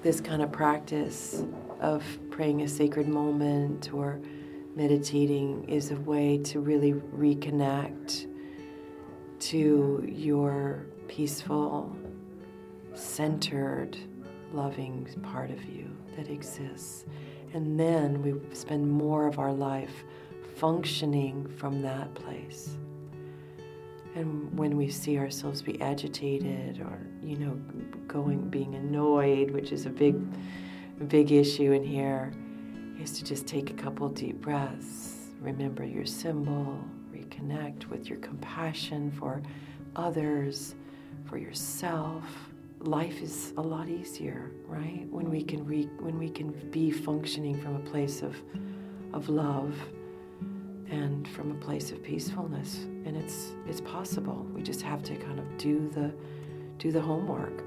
This 0.03 0.21
kind 0.21 0.43
of 0.43 0.51
practice 0.51 1.43
of 1.81 2.03
praying 2.29 2.61
a 2.61 2.67
sacred 2.67 3.07
moment 3.07 3.91
or 3.91 4.21
meditating 4.75 5.67
is 5.67 5.89
a 5.89 5.95
way 5.95 6.37
to 6.43 6.59
really 6.59 6.93
reconnect 6.93 8.27
to 9.39 10.07
your 10.07 10.85
peaceful, 11.07 11.97
centered, 12.93 13.97
loving 14.53 15.07
part 15.23 15.51
of 15.51 15.63
you 15.65 15.89
that 16.15 16.29
exists. 16.29 17.05
And 17.53 17.79
then 17.79 18.21
we 18.21 18.33
spend 18.55 18.89
more 18.89 19.27
of 19.27 19.39
our 19.39 19.53
life 19.53 20.03
functioning 20.55 21.47
from 21.47 21.81
that 21.81 22.13
place. 22.15 22.77
And 24.15 24.55
when 24.57 24.75
we 24.75 24.89
see 24.89 25.17
ourselves 25.17 25.61
be 25.61 25.79
agitated 25.81 26.81
or, 26.81 26.99
you 27.23 27.37
know, 27.37 27.53
going, 28.07 28.49
being 28.49 28.75
annoyed, 28.75 29.51
which 29.51 29.71
is 29.71 29.85
a 29.85 29.89
big, 29.89 30.15
big 31.07 31.31
issue 31.31 31.71
in 31.71 31.83
here, 31.83 32.33
is 32.99 33.17
to 33.17 33.23
just 33.23 33.47
take 33.47 33.69
a 33.69 33.73
couple 33.73 34.09
deep 34.09 34.41
breaths, 34.41 35.27
remember 35.39 35.85
your 35.85 36.05
symbol, 36.05 36.83
reconnect 37.13 37.85
with 37.85 38.09
your 38.09 38.17
compassion 38.19 39.11
for 39.11 39.41
others, 39.95 40.75
for 41.25 41.37
yourself, 41.37 42.48
life 42.81 43.21
is 43.21 43.53
a 43.57 43.61
lot 43.61 43.89
easier, 43.89 44.51
right? 44.65 45.05
When 45.09 45.29
we 45.29 45.43
can 45.43 45.65
re- 45.65 45.89
when 45.99 46.17
we 46.17 46.29
can 46.29 46.51
be 46.71 46.91
functioning 46.91 47.61
from 47.61 47.75
a 47.75 47.79
place 47.79 48.21
of 48.21 48.35
of 49.13 49.29
love 49.29 49.75
and 50.89 51.27
from 51.27 51.51
a 51.51 51.55
place 51.55 51.91
of 51.91 52.01
peacefulness. 52.03 52.85
And 53.05 53.17
it's 53.17 53.53
it's 53.67 53.81
possible. 53.81 54.45
We 54.53 54.61
just 54.61 54.81
have 54.81 55.03
to 55.03 55.15
kind 55.15 55.39
of 55.39 55.57
do 55.57 55.89
the 55.89 56.13
do 56.77 56.91
the 56.91 57.01
homework. 57.01 57.63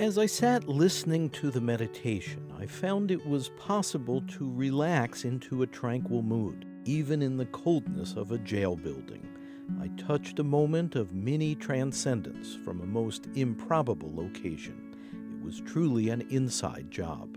As 0.00 0.18
I 0.18 0.26
sat 0.26 0.68
listening 0.68 1.30
to 1.30 1.50
the 1.50 1.60
meditation, 1.60 2.52
I 2.58 2.66
found 2.66 3.12
it 3.12 3.24
was 3.24 3.50
possible 3.50 4.22
to 4.38 4.50
relax 4.52 5.24
into 5.24 5.62
a 5.62 5.66
tranquil 5.68 6.22
mood, 6.22 6.66
even 6.84 7.22
in 7.22 7.36
the 7.36 7.46
coldness 7.46 8.14
of 8.16 8.32
a 8.32 8.38
jail 8.38 8.74
building. 8.74 9.33
I 9.80 9.88
touched 9.96 10.38
a 10.38 10.44
moment 10.44 10.94
of 10.94 11.12
mini 11.12 11.54
transcendence 11.54 12.54
from 12.54 12.80
a 12.80 12.86
most 12.86 13.28
improbable 13.34 14.14
location. 14.14 14.96
It 15.12 15.44
was 15.44 15.60
truly 15.60 16.10
an 16.10 16.22
inside 16.30 16.90
job. 16.90 17.36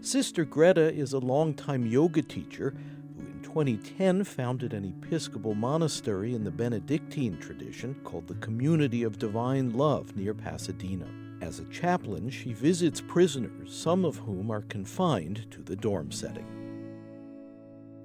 Sister 0.00 0.44
Greta 0.44 0.92
is 0.92 1.14
a 1.14 1.18
longtime 1.18 1.86
yoga 1.86 2.22
teacher 2.22 2.74
who 3.16 3.26
in 3.26 3.40
2010 3.42 4.24
founded 4.24 4.74
an 4.74 4.84
Episcopal 4.84 5.54
monastery 5.54 6.34
in 6.34 6.44
the 6.44 6.50
Benedictine 6.50 7.38
tradition 7.38 7.94
called 8.04 8.26
the 8.26 8.34
Community 8.34 9.02
of 9.02 9.18
Divine 9.18 9.70
Love 9.70 10.14
near 10.16 10.34
Pasadena. 10.34 11.08
As 11.40 11.60
a 11.60 11.64
chaplain, 11.64 12.28
she 12.28 12.52
visits 12.52 13.00
prisoners, 13.00 13.74
some 13.74 14.04
of 14.04 14.16
whom 14.16 14.50
are 14.50 14.62
confined 14.62 15.50
to 15.50 15.62
the 15.62 15.76
dorm 15.76 16.10
setting. 16.10 16.46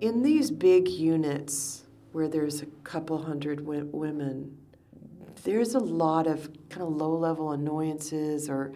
In 0.02 0.24
these 0.24 0.50
big 0.50 0.88
units 0.88 1.86
where 2.12 2.28
there's 2.28 2.62
a 2.62 2.66
couple 2.84 3.18
hundred 3.24 3.60
w- 3.60 3.90
women, 3.92 4.58
there's 5.44 5.76
a 5.76 5.80
lot 5.80 6.28
of 6.28 6.50
kind 6.70 6.82
of 6.82 6.94
low 6.94 7.16
level 7.16 7.52
annoyances 7.52 8.50
or 8.50 8.74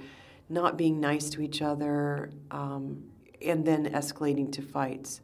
not 0.50 0.78
being 0.78 1.00
nice 1.00 1.30
to 1.32 1.42
each 1.42 1.62
other, 1.62 2.32
um, 2.52 3.04
and 3.42 3.66
then 3.66 3.86
escalating 3.92 4.52
to 4.52 4.62
fights. 4.62 5.22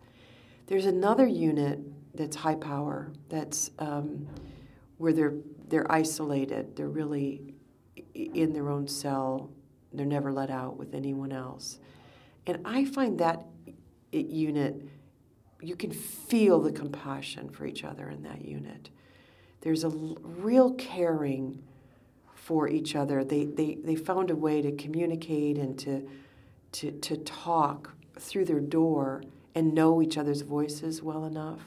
There's 0.67 0.86
another 0.86 1.28
unit 1.28 1.80
that's 2.15 2.36
high 2.36 2.56
power, 2.56 3.12
that's 3.30 3.72
um, 3.80 4.28
where 4.98 5.13
they're 5.13 5.34
they're 5.67 5.89
isolated. 5.91 6.76
They're 6.76 6.89
really 6.89 7.54
in 8.13 8.54
their 8.54 8.69
own 8.69 8.88
cell. 8.88 9.52
They're 9.93 10.06
never 10.06 10.32
let 10.32 10.50
out 10.50 10.78
with 10.78 10.93
anyone 10.93 11.32
else. 11.32 11.80
And 12.48 12.60
I 12.65 12.86
find 12.86 13.19
that 13.19 13.45
unit, 14.12 14.82
you 15.62 15.76
can 15.76 15.91
feel 15.91 16.60
the 16.60 16.72
compassion 16.72 17.50
for 17.50 17.65
each 17.65 17.84
other 17.84 18.10
in 18.10 18.24
that 18.24 18.45
unit. 18.45 18.89
There's 19.62 19.84
a 19.84 19.89
real 19.89 20.74
caring 20.74 21.62
for 22.34 22.67
each 22.67 22.95
other. 22.95 23.24
They, 23.24 23.45
they, 23.45 23.78
they 23.84 23.95
found 23.95 24.32
a 24.32 24.36
way 24.36 24.62
to 24.62 24.72
communicate 24.72 25.58
and 25.58 25.78
to, 25.80 26.10
to, 26.74 26.91
to 26.91 27.17
talk 27.17 27.93
through 28.17 28.45
their 28.45 28.60
door 28.60 29.24
and 29.54 29.74
know 29.74 30.02
each 30.02 30.17
other's 30.17 30.41
voices 30.41 31.02
well 31.02 31.26
enough. 31.26 31.62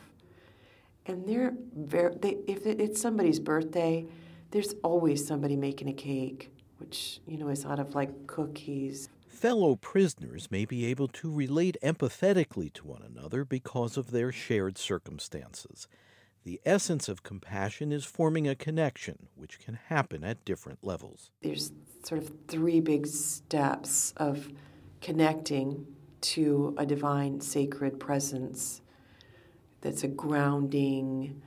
And 1.07 1.27
they're 1.29 1.53
very, 1.77 2.15
they, 2.17 2.39
if 2.47 2.67
it's 2.67 3.01
somebody's 3.01 3.41
birthday, 3.41 4.07
there's 4.53 4.75
always 4.83 5.27
somebody 5.27 5.57
making 5.57 5.89
a 5.89 5.93
cake, 5.93 6.51
which, 6.79 7.21
you 7.27 7.39
know, 7.39 7.49
is 7.49 7.65
out 7.65 7.81
of 7.81 7.95
like 7.95 8.27
cookies. 8.27 9.09
Fellow 9.43 9.75
prisoners 9.75 10.53
may 10.53 10.65
be 10.65 10.87
able 10.87 11.09
to 11.09 11.29
relate 11.29 11.77
empathetically 11.83 12.73
to 12.75 12.87
one 12.87 13.03
another 13.03 13.45
because 13.45 13.97
of 13.97 14.13
their 14.13 14.31
shared 14.31 14.79
circumstances. 14.79 15.89
The 16.45 16.61
essence 16.65 17.09
of 17.09 17.25
compassion 17.25 17.91
is 17.91 18.05
forming 18.05 18.47
a 18.47 18.55
connection, 18.55 19.27
which 19.35 19.59
can 19.59 19.75
happen 19.89 20.23
at 20.23 20.45
different 20.45 20.85
levels. 20.85 21.33
There's 21.43 21.73
sort 22.05 22.23
of 22.23 22.31
three 22.47 22.79
big 22.81 23.09
steps 23.09 24.15
of 24.17 24.49
connecting 25.01 25.89
to 26.21 26.77
a 26.79 26.87
divine, 26.87 27.41
sacred 27.41 27.99
presence 27.99 28.81
that's 29.81 30.05
a 30.05 30.09
grounding, 30.09 31.43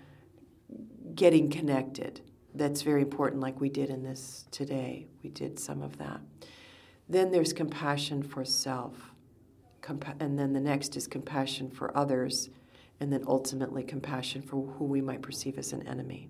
getting 1.16 1.50
connected. 1.50 2.20
That's 2.54 2.82
very 2.82 3.04
important, 3.04 3.42
like 3.42 3.62
we 3.62 3.70
did 3.70 3.90
in 3.90 4.04
this 4.04 4.48
today. 4.52 5.08
We 5.24 5.30
did 5.30 5.60
some 5.60 5.82
of 5.82 5.98
that. 6.00 6.20
Then 7.08 7.32
there's 7.32 7.54
compassion 7.54 8.24
for 8.24 8.44
self. 8.46 9.12
Compa- 9.82 10.16
and 10.20 10.38
then 10.38 10.54
the 10.54 10.60
next 10.60 10.96
is 10.96 11.08
compassion 11.08 11.70
for 11.70 11.96
others 11.96 12.50
and 13.00 13.12
then 13.12 13.24
ultimately 13.28 13.84
compassion 13.84 14.42
for 14.42 14.66
who 14.66 14.86
we 14.86 15.02
might 15.02 15.22
perceive 15.22 15.58
as 15.58 15.74
an 15.74 15.86
enemy. 15.88 16.30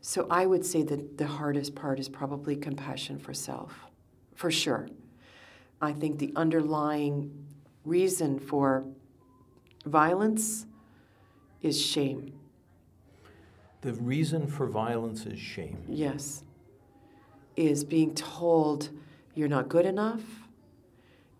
So 0.00 0.26
I 0.30 0.46
would 0.46 0.64
say 0.64 0.82
that 0.82 1.16
the 1.16 1.26
hardest 1.26 1.74
part 1.74 1.98
is 1.98 2.08
probably 2.08 2.56
compassion 2.56 3.18
for 3.18 3.32
self, 3.32 3.72
for 4.34 4.50
sure. 4.50 4.88
I 5.80 5.92
think 5.92 6.18
the 6.18 6.32
underlying 6.36 7.46
reason 7.84 8.38
for 8.38 8.84
violence 9.86 10.66
is 11.62 11.80
shame. 11.80 12.32
The 13.80 13.94
reason 13.94 14.46
for 14.46 14.66
violence 14.66 15.26
is 15.26 15.38
shame. 15.38 15.78
Yes. 15.88 16.44
Is 17.56 17.82
being 17.82 18.14
told 18.14 18.90
you're 19.34 19.48
not 19.48 19.68
good 19.68 19.86
enough, 19.86 20.22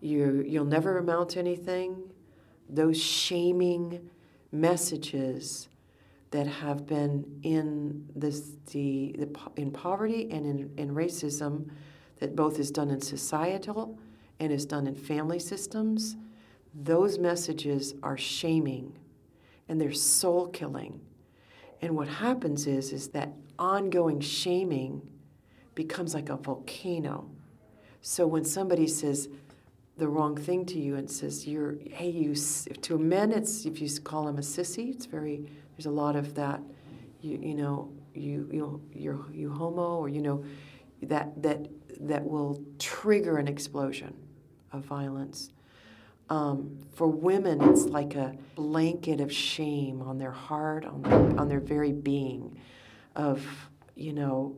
you, 0.01 0.45
you'll 0.47 0.65
never 0.65 0.99
amount 0.99 1.31
to 1.31 1.39
anything. 1.39 1.97
Those 2.69 3.01
shaming 3.01 4.11
messages 4.51 5.69
that 6.31 6.47
have 6.47 6.87
been 6.87 7.25
in 7.43 8.09
this, 8.17 8.57
the, 8.73 9.15
the 9.19 9.29
in 9.57 9.71
poverty 9.71 10.29
and 10.31 10.47
in, 10.47 10.71
in 10.79 10.95
racism 10.95 11.69
that 12.19 12.35
both 12.35 12.59
is 12.59 12.71
done 12.71 12.91
in 12.91 13.01
societal 13.01 13.99
and 14.41 14.53
is 14.53 14.65
done 14.65 14.87
in 14.87 14.95
family 14.95 15.39
systems, 15.39 16.17
those 16.75 17.19
messages 17.19 17.95
are 18.03 18.17
shaming 18.17 18.97
and 19.69 19.81
they're 19.81 19.93
soul 19.93 20.49
killing. 20.49 21.01
And 21.83 21.95
what 21.97 22.09
happens 22.09 22.67
is 22.67 22.93
is 22.93 23.09
that 23.09 23.33
ongoing 23.59 24.21
shaming 24.21 25.03
becomes 25.75 26.15
like 26.15 26.29
a 26.29 26.37
volcano. 26.37 27.31
So 28.03 28.27
when 28.27 28.45
somebody 28.45 28.87
says, 28.87 29.29
the 29.97 30.09
wrong 30.09 30.37
thing 30.37 30.65
to 30.67 30.79
you 30.79 30.97
and 30.97 31.09
says 31.09 31.47
you're 31.47 31.77
hey 31.91 32.09
you 32.09 32.35
to 32.35 32.95
a 32.95 32.99
man 32.99 33.31
it's 33.31 33.67
if 33.67 33.81
you 33.81 33.89
call 34.01 34.27
him 34.27 34.39
a 34.39 34.41
sissy 34.41 34.91
it's 34.91 35.05
very 35.05 35.45
there's 35.77 35.87
a 35.87 35.91
lot 35.91 36.17
of 36.17 36.35
that. 36.35 36.61
You 37.21 37.39
you 37.41 37.55
know 37.55 37.93
you 38.15 38.49
you 38.51 38.83
you're 38.93 39.27
you 39.33 39.51
homo 39.51 39.99
or 39.99 40.09
you 40.09 40.23
know 40.23 40.45
that 41.03 41.41
that 41.43 41.69
that 42.01 42.25
will 42.25 42.63
trigger 42.79 43.37
an 43.39 43.49
explosion 43.49 44.15
of 44.73 44.85
violence. 44.85 45.51
Um, 46.31 46.79
for 46.95 47.09
women 47.09 47.61
it's 47.63 47.85
like 47.85 48.15
a 48.15 48.35
blanket 48.55 49.21
of 49.21 49.33
shame 49.33 50.01
on 50.01 50.19
their 50.19 50.31
heart 50.31 50.85
on 50.85 51.03
their, 51.03 51.41
on 51.41 51.49
their 51.49 51.61
very 51.61 51.93
being 51.93 52.59
of 53.17 53.45
you 53.95 54.13
know 54.13 54.57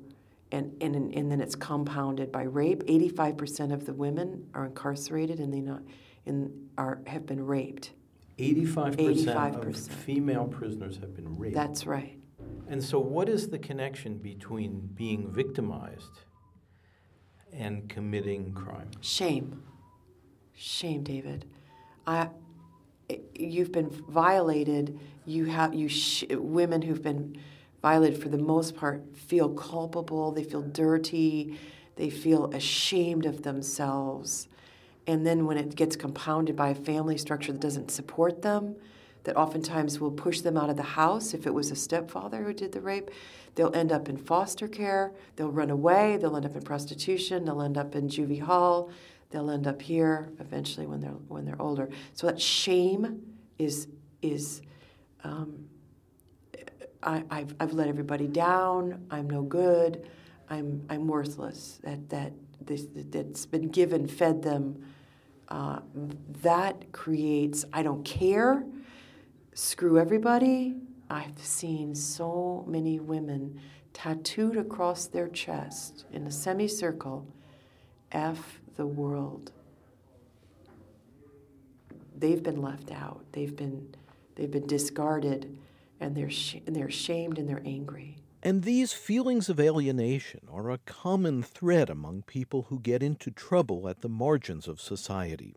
and, 0.55 0.73
and, 0.81 1.13
and 1.15 1.31
then 1.31 1.41
it's 1.41 1.57
compounded 1.57 2.31
by 2.31 2.43
rape. 2.43 2.85
85% 2.85 3.73
of 3.73 3.87
the 3.87 3.93
women 3.93 4.47
are 4.55 4.67
incarcerated 4.67 5.41
and 5.41 5.53
they 5.53 5.61
not 5.61 5.83
in, 6.27 6.69
are, 6.79 7.01
have 7.07 7.27
been 7.27 7.45
raped. 7.45 7.93
85%, 8.39 8.97
85%, 9.27 9.69
of 9.69 9.77
female 9.77 10.47
prisoners 10.47 10.97
have 10.99 11.15
been 11.15 11.37
raped. 11.37 11.55
That's 11.55 11.87
right. 11.87 12.19
And 12.69 12.83
so, 12.83 12.99
what 12.99 13.29
is 13.29 13.49
the 13.49 13.59
connection 13.59 14.19
between 14.19 14.91
being 14.95 15.31
victimized 15.31 16.21
and 17.53 17.89
committing 17.89 18.53
crime? 18.53 18.91
Shame. 19.01 19.63
Shame, 20.55 21.03
David. 21.03 21.47
I, 22.07 22.31
you've 23.35 23.71
been 23.71 23.91
violated. 23.91 24.99
You 25.27 25.45
have 25.47 25.75
you 25.75 25.89
sh- 25.89 26.25
women 26.31 26.83
who've 26.83 27.03
been 27.03 27.37
violated 27.85 28.19
for 28.19 28.31
the 28.31 28.39
most 28.39 28.75
part 28.75 29.05
feel 29.15 29.51
culpable, 29.51 30.33
they 30.33 30.43
feel 30.43 30.63
dirty, 30.63 31.61
they 31.97 32.09
feel 32.09 32.47
ashamed 32.55 33.27
of 33.27 33.43
themselves. 33.43 34.49
And 35.07 35.27
then 35.27 35.45
when 35.45 35.59
it 35.59 35.77
gets 35.77 35.95
compounded 35.95 36.57
by 36.57 36.71
a 36.71 36.75
family 36.75 37.19
structure 37.19 37.53
that 37.53 37.61
doesn't 37.61 37.91
support 37.91 38.41
them, 38.41 38.75
that 39.25 39.37
oftentimes 39.37 40.01
will 40.01 40.11
push 40.11 40.41
them 40.41 40.57
out 40.57 40.71
of 40.71 40.79
the 40.79 40.83
house. 40.83 41.35
If 41.35 41.47
it 41.47 41.53
was 41.53 41.71
a 41.71 41.77
stepfather 41.77 42.43
who 42.43 42.55
did 42.55 42.73
the 42.73 42.81
rape, 42.81 43.11
they'll 43.55 43.75
end 43.75 43.93
up 43.93 44.09
in 44.09 44.17
foster 44.17 44.67
care, 44.67 45.13
they'll 45.37 45.53
run 45.53 45.69
away, 45.69 46.17
they'll 46.17 46.37
end 46.37 46.47
up 46.47 46.57
in 46.57 46.63
prostitution, 46.63 47.45
they'll 47.45 47.61
end 47.61 47.77
up 47.77 47.95
in 47.95 48.09
juvie 48.09 48.41
hall, 48.41 48.91
they'll 49.29 49.51
end 49.51 49.67
up 49.67 49.83
here 49.83 50.31
eventually 50.41 50.87
when 50.87 51.01
they're 51.03 51.21
when 51.29 51.45
they're 51.45 51.61
older. 51.61 51.91
So 52.15 52.29
that 52.29 52.41
shame 52.41 53.21
is 53.59 53.89
is 54.23 54.63
um, 55.23 55.69
I, 57.05 57.23
have 57.31 57.55
I've 57.61 57.73
let 57.73 57.89
everybody 57.89 58.27
down. 58.27 59.07
I'm 59.11 59.29
no 59.29 59.43
good. 59.43 60.09
I'm, 60.49 60.85
I'm 60.89 61.07
worthless. 61.07 61.81
That, 61.85 62.09
that 62.11 62.33
this, 62.61 62.87
that's 62.95 63.47
been 63.47 63.69
given, 63.69 64.07
fed 64.07 64.43
them. 64.43 64.83
Uh, 65.49 65.81
that 66.43 66.91
creates, 66.93 67.65
I 67.73 67.83
don't 67.83 68.05
care, 68.05 68.65
screw 69.53 69.99
everybody. 69.99 70.77
I've 71.11 71.39
seen 71.39 71.95
so 71.95 72.65
many 72.67 72.99
women 72.99 73.61
tattooed 73.93 74.57
across 74.57 75.07
their 75.07 75.29
chest 75.29 76.07
in 76.13 76.27
a 76.27 76.31
semicircle 76.31 77.27
F 78.13 78.61
the 78.77 78.87
world. 78.87 79.53
They've 82.17 82.43
been 82.43 82.63
left 82.63 82.91
out. 82.91 83.25
They've 83.33 83.55
been, 83.55 83.95
they've 84.35 84.51
been 84.51 84.67
discarded 84.67 85.59
and 86.01 86.17
they're, 86.17 86.31
sh- 86.31 86.57
and 86.67 86.75
they're 86.75 86.87
ashamed 86.87 87.39
and 87.39 87.49
they're 87.49 87.63
angry. 87.65 88.17
And 88.43 88.63
these 88.63 88.93
feelings 88.93 89.49
of 89.49 89.59
alienation 89.59 90.41
are 90.53 90.71
a 90.71 90.79
common 90.79 91.43
thread 91.43 91.89
among 91.89 92.23
people 92.23 92.67
who 92.69 92.79
get 92.79 93.03
into 93.03 93.31
trouble 93.31 93.89
at 93.89 94.03
the 94.03 94.09
margins 94.09 94.69
of 94.69 94.83
society. 94.83 95.57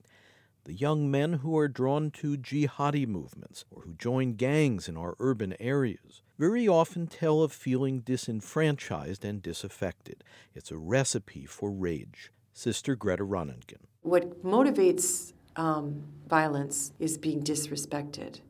The 0.64 0.74
young 0.74 1.12
men 1.12 1.34
who 1.34 1.58
are 1.58 1.68
drawn 1.68 2.12
to 2.12 2.38
jihadi 2.38 3.06
movements 3.06 3.66
or 3.72 3.82
who 3.82 3.94
join 3.94 4.34
gangs 4.34 4.88
in 4.88 4.96
our 4.96 5.16
urban 5.20 5.56
areas 5.60 6.22
very 6.38 6.68
often 6.68 7.08
tell 7.08 7.42
of 7.42 7.52
feeling 7.52 8.02
disenfranchised 8.02 9.26
and 9.26 9.42
disaffected. 9.42 10.24
It's 10.54 10.72
a 10.72 10.78
recipe 10.78 11.46
for 11.46 11.72
rage. 11.72 12.32
Sister 12.54 12.96
Greta 12.96 13.24
Ronningen. 13.24 13.82
What 14.02 14.44
motivates 14.44 15.34
um, 15.56 16.04
violence 16.28 16.92
is 17.00 17.18
being 17.18 17.44
disrespected. 17.44 18.42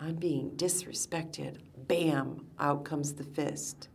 I'm 0.00 0.16
being 0.16 0.50
disrespected. 0.52 1.58
Bam, 1.86 2.46
out 2.58 2.84
comes 2.84 3.14
the 3.14 3.24
fist. 3.24 3.88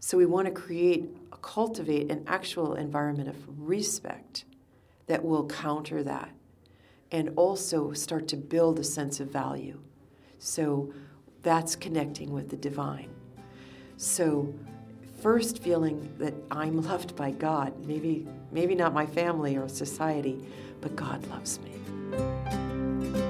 So 0.00 0.16
we 0.16 0.26
want 0.26 0.46
to 0.46 0.52
create, 0.52 1.08
cultivate 1.42 2.10
an 2.10 2.24
actual 2.26 2.74
environment 2.74 3.28
of 3.28 3.36
respect 3.58 4.44
that 5.06 5.24
will 5.24 5.46
counter 5.46 6.02
that 6.02 6.30
and 7.12 7.30
also 7.36 7.92
start 7.92 8.28
to 8.28 8.36
build 8.36 8.78
a 8.78 8.84
sense 8.84 9.20
of 9.20 9.28
value. 9.28 9.80
So 10.38 10.92
that's 11.42 11.76
connecting 11.76 12.32
with 12.32 12.48
the 12.50 12.56
divine. 12.56 13.10
So 13.96 14.52
first 15.20 15.62
feeling 15.62 16.12
that 16.18 16.34
I'm 16.50 16.82
loved 16.88 17.16
by 17.16 17.30
God, 17.30 17.72
maybe 17.86 18.26
maybe 18.52 18.74
not 18.74 18.92
my 18.92 19.06
family 19.06 19.56
or 19.56 19.68
society, 19.68 20.38
but 20.80 20.94
God 20.96 21.26
loves 21.28 21.60
me. 21.60 23.25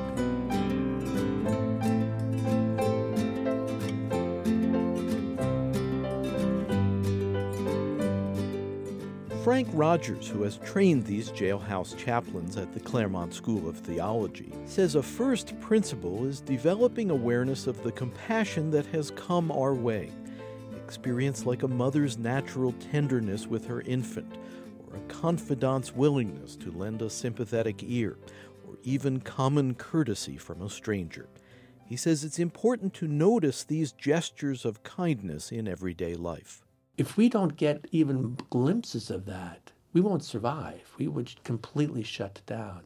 Frank 9.57 9.71
Rogers, 9.73 10.29
who 10.29 10.42
has 10.42 10.59
trained 10.59 11.07
these 11.07 11.31
jailhouse 11.31 11.97
chaplains 11.97 12.59
at 12.59 12.75
the 12.75 12.81
Claremont 12.81 13.33
School 13.33 13.66
of 13.66 13.79
Theology, 13.79 14.53
says 14.66 14.97
a 14.97 15.03
first 15.03 15.59
principle 15.61 16.27
is 16.27 16.42
developing 16.42 17.11
awareness 17.11 17.66
of 17.66 17.83
the 17.83 17.92
compassion 17.92 18.71
that 18.73 18.85
has 18.88 19.12
come 19.12 19.51
our 19.51 19.73
way. 19.73 20.12
Experience 20.85 21.47
like 21.47 21.62
a 21.62 21.69
mother's 21.69 22.19
natural 22.19 22.75
tenderness 22.92 23.47
with 23.47 23.64
her 23.64 23.81
infant, 23.81 24.37
or 24.90 24.99
a 24.99 25.09
confidant's 25.09 25.95
willingness 25.95 26.55
to 26.57 26.71
lend 26.73 27.01
a 27.01 27.09
sympathetic 27.09 27.83
ear, 27.83 28.19
or 28.69 28.77
even 28.83 29.21
common 29.21 29.75
courtesy 29.75 30.37
from 30.37 30.61
a 30.61 30.69
stranger. 30.69 31.29
He 31.87 31.97
says 31.97 32.25
it's 32.25 32.38
important 32.38 32.92
to 32.92 33.09
notice 33.09 33.64
these 33.64 33.92
gestures 33.92 34.66
of 34.66 34.83
kindness 34.83 35.51
in 35.51 35.66
everyday 35.66 36.14
life 36.14 36.65
if 36.96 37.16
we 37.16 37.28
don't 37.28 37.56
get 37.56 37.87
even 37.92 38.37
glimpses 38.50 39.11
of 39.11 39.26
that, 39.26 39.72
we 39.92 40.00
won't 40.00 40.24
survive. 40.24 40.92
We 40.98 41.09
would 41.09 41.42
completely 41.44 42.02
shut 42.02 42.40
down. 42.46 42.82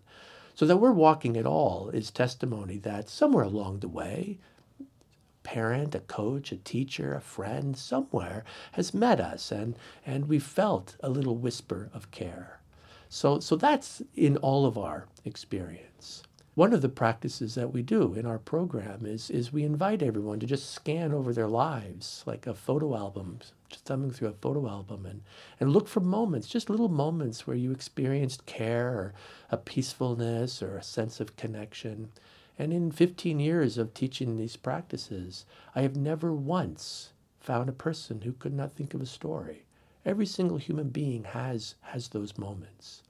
So 0.54 0.66
that 0.66 0.76
we're 0.76 0.92
walking 0.92 1.36
at 1.36 1.46
all 1.46 1.90
is 1.90 2.10
testimony 2.10 2.76
that 2.78 3.08
somewhere 3.08 3.44
along 3.44 3.80
the 3.80 3.88
way, 3.88 4.38
a 4.80 4.84
parent, 5.42 5.94
a 5.94 6.00
coach, 6.00 6.52
a 6.52 6.56
teacher, 6.56 7.14
a 7.14 7.20
friend, 7.20 7.76
somewhere 7.76 8.44
has 8.72 8.92
met 8.92 9.20
us 9.20 9.50
and, 9.50 9.76
and 10.04 10.28
we 10.28 10.38
felt 10.38 10.96
a 11.02 11.08
little 11.08 11.36
whisper 11.36 11.90
of 11.94 12.10
care. 12.10 12.60
So, 13.08 13.40
so 13.40 13.56
that's 13.56 14.02
in 14.14 14.36
all 14.36 14.66
of 14.66 14.76
our 14.76 15.06
experience. 15.24 16.22
One 16.56 16.72
of 16.72 16.82
the 16.82 16.88
practices 16.88 17.54
that 17.54 17.72
we 17.72 17.80
do 17.80 18.12
in 18.14 18.26
our 18.26 18.40
program 18.40 19.06
is, 19.06 19.30
is 19.30 19.52
we 19.52 19.62
invite 19.62 20.02
everyone 20.02 20.40
to 20.40 20.46
just 20.46 20.70
scan 20.70 21.14
over 21.14 21.32
their 21.32 21.46
lives 21.46 22.24
like 22.26 22.44
a 22.44 22.54
photo 22.54 22.96
album, 22.96 23.38
just 23.68 23.84
thumbing 23.84 24.10
through 24.10 24.30
a 24.30 24.32
photo 24.32 24.68
album 24.68 25.06
and, 25.06 25.22
and 25.60 25.72
look 25.72 25.86
for 25.86 26.00
moments, 26.00 26.48
just 26.48 26.68
little 26.68 26.88
moments 26.88 27.46
where 27.46 27.56
you 27.56 27.70
experienced 27.70 28.46
care 28.46 28.88
or 28.88 29.14
a 29.52 29.56
peacefulness 29.56 30.60
or 30.60 30.76
a 30.76 30.82
sense 30.82 31.20
of 31.20 31.36
connection. 31.36 32.10
And 32.58 32.72
in 32.72 32.90
15 32.90 33.38
years 33.38 33.78
of 33.78 33.94
teaching 33.94 34.36
these 34.36 34.56
practices, 34.56 35.46
I 35.76 35.82
have 35.82 35.94
never 35.94 36.32
once 36.32 37.12
found 37.38 37.68
a 37.68 37.72
person 37.72 38.22
who 38.22 38.32
could 38.32 38.54
not 38.54 38.72
think 38.72 38.92
of 38.92 39.00
a 39.00 39.06
story. 39.06 39.66
Every 40.04 40.26
single 40.26 40.58
human 40.58 40.88
being 40.88 41.22
has, 41.24 41.76
has 41.82 42.08
those 42.08 42.36
moments 42.36 43.04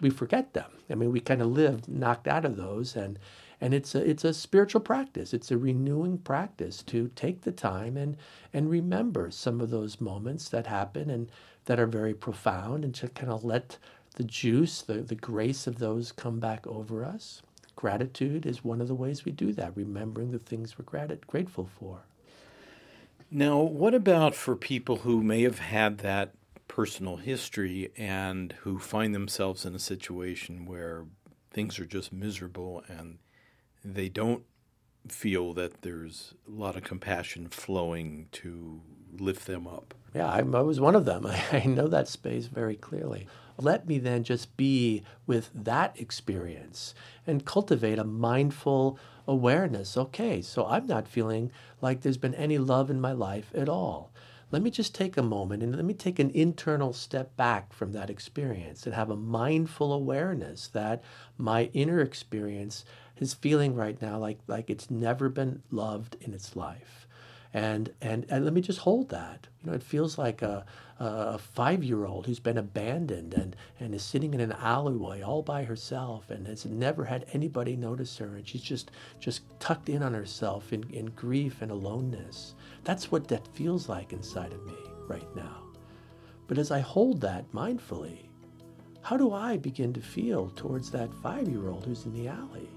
we 0.00 0.10
forget 0.10 0.52
them. 0.54 0.70
I 0.90 0.94
mean, 0.94 1.12
we 1.12 1.20
kind 1.20 1.42
of 1.42 1.48
live 1.48 1.88
knocked 1.88 2.26
out 2.26 2.44
of 2.44 2.56
those, 2.56 2.96
and 2.96 3.18
and 3.60 3.74
it's 3.74 3.94
a 3.94 4.08
it's 4.08 4.24
a 4.24 4.34
spiritual 4.34 4.80
practice. 4.80 5.34
It's 5.34 5.50
a 5.50 5.58
renewing 5.58 6.18
practice 6.18 6.82
to 6.84 7.10
take 7.14 7.42
the 7.42 7.52
time 7.52 7.96
and 7.96 8.16
and 8.52 8.70
remember 8.70 9.30
some 9.30 9.60
of 9.60 9.70
those 9.70 10.00
moments 10.00 10.48
that 10.48 10.66
happen 10.66 11.10
and 11.10 11.30
that 11.66 11.78
are 11.78 11.86
very 11.86 12.14
profound, 12.14 12.84
and 12.84 12.94
to 12.96 13.08
kind 13.08 13.30
of 13.30 13.44
let 13.44 13.78
the 14.14 14.24
juice, 14.24 14.82
the 14.82 14.94
the 14.94 15.14
grace 15.14 15.66
of 15.66 15.78
those 15.78 16.12
come 16.12 16.40
back 16.40 16.66
over 16.66 17.04
us. 17.04 17.42
Gratitude 17.76 18.44
is 18.44 18.64
one 18.64 18.80
of 18.80 18.88
the 18.88 18.94
ways 18.94 19.24
we 19.24 19.32
do 19.32 19.52
that, 19.52 19.76
remembering 19.76 20.32
the 20.32 20.38
things 20.38 20.78
we're 20.78 20.84
grat- 20.84 21.26
grateful 21.26 21.68
for. 21.78 22.00
Now, 23.30 23.60
what 23.60 23.94
about 23.94 24.34
for 24.34 24.56
people 24.56 24.96
who 24.98 25.22
may 25.22 25.42
have 25.42 25.60
had 25.60 25.98
that 25.98 26.34
personal 26.80 27.16
history 27.18 27.92
and 27.98 28.54
who 28.62 28.78
find 28.78 29.14
themselves 29.14 29.66
in 29.66 29.74
a 29.74 29.78
situation 29.78 30.64
where 30.64 31.04
things 31.50 31.78
are 31.78 31.84
just 31.84 32.10
miserable 32.10 32.82
and 32.88 33.18
they 33.84 34.08
don't 34.08 34.44
feel 35.06 35.52
that 35.52 35.82
there's 35.82 36.32
a 36.48 36.50
lot 36.50 36.76
of 36.76 36.82
compassion 36.82 37.46
flowing 37.50 38.26
to 38.32 38.80
lift 39.18 39.46
them 39.46 39.66
up. 39.66 39.92
Yeah, 40.14 40.26
I, 40.26 40.38
I 40.38 40.62
was 40.62 40.80
one 40.80 40.94
of 40.94 41.04
them. 41.04 41.26
I, 41.26 41.42
I 41.52 41.66
know 41.66 41.86
that 41.86 42.08
space 42.08 42.46
very 42.46 42.76
clearly. 42.76 43.26
Let 43.58 43.86
me 43.86 43.98
then 43.98 44.24
just 44.24 44.56
be 44.56 45.02
with 45.26 45.50
that 45.54 46.00
experience 46.00 46.94
and 47.26 47.44
cultivate 47.44 47.98
a 47.98 48.04
mindful 48.04 48.98
awareness. 49.28 49.98
Okay, 49.98 50.40
so 50.40 50.64
I'm 50.64 50.86
not 50.86 51.06
feeling 51.06 51.52
like 51.82 52.00
there's 52.00 52.16
been 52.16 52.34
any 52.36 52.56
love 52.56 52.88
in 52.88 53.02
my 53.02 53.12
life 53.12 53.52
at 53.54 53.68
all 53.68 54.10
let 54.50 54.62
me 54.62 54.70
just 54.70 54.94
take 54.94 55.16
a 55.16 55.22
moment 55.22 55.62
and 55.62 55.74
let 55.76 55.84
me 55.84 55.94
take 55.94 56.18
an 56.18 56.30
internal 56.30 56.92
step 56.92 57.36
back 57.36 57.72
from 57.72 57.92
that 57.92 58.10
experience 58.10 58.84
and 58.84 58.94
have 58.94 59.10
a 59.10 59.16
mindful 59.16 59.92
awareness 59.92 60.68
that 60.68 61.02
my 61.38 61.70
inner 61.72 62.00
experience 62.00 62.84
is 63.18 63.34
feeling 63.34 63.74
right 63.74 64.00
now 64.02 64.18
like, 64.18 64.38
like 64.46 64.68
it's 64.68 64.90
never 64.90 65.28
been 65.28 65.62
loved 65.70 66.16
in 66.20 66.34
its 66.34 66.56
life. 66.56 66.99
And, 67.52 67.92
and, 68.00 68.26
and 68.28 68.44
let 68.44 68.54
me 68.54 68.60
just 68.60 68.80
hold 68.80 69.08
that. 69.08 69.48
You 69.60 69.70
know, 69.70 69.76
it 69.76 69.82
feels 69.82 70.16
like 70.18 70.42
a, 70.42 70.64
a 71.00 71.38
five 71.38 71.82
year 71.82 72.04
old 72.04 72.26
who's 72.26 72.38
been 72.38 72.58
abandoned 72.58 73.34
and, 73.34 73.56
and 73.80 73.94
is 73.94 74.02
sitting 74.02 74.34
in 74.34 74.40
an 74.40 74.52
alleyway 74.52 75.22
all 75.22 75.42
by 75.42 75.64
herself 75.64 76.30
and 76.30 76.46
has 76.46 76.64
never 76.64 77.04
had 77.04 77.26
anybody 77.32 77.74
notice 77.74 78.16
her. 78.18 78.36
And 78.36 78.46
she's 78.46 78.62
just, 78.62 78.92
just 79.18 79.42
tucked 79.58 79.88
in 79.88 80.02
on 80.02 80.14
herself 80.14 80.72
in, 80.72 80.88
in 80.90 81.06
grief 81.06 81.60
and 81.60 81.72
aloneness. 81.72 82.54
That's 82.84 83.10
what 83.10 83.26
that 83.28 83.48
feels 83.48 83.88
like 83.88 84.12
inside 84.12 84.52
of 84.52 84.64
me 84.64 84.78
right 85.08 85.34
now. 85.34 85.64
But 86.46 86.58
as 86.58 86.70
I 86.70 86.80
hold 86.80 87.20
that 87.20 87.50
mindfully, 87.52 88.28
how 89.02 89.16
do 89.16 89.32
I 89.32 89.56
begin 89.56 89.92
to 89.94 90.00
feel 90.00 90.50
towards 90.50 90.90
that 90.90 91.12
five 91.22 91.48
year 91.48 91.68
old 91.68 91.84
who's 91.84 92.04
in 92.04 92.12
the 92.12 92.28
alley? 92.28 92.68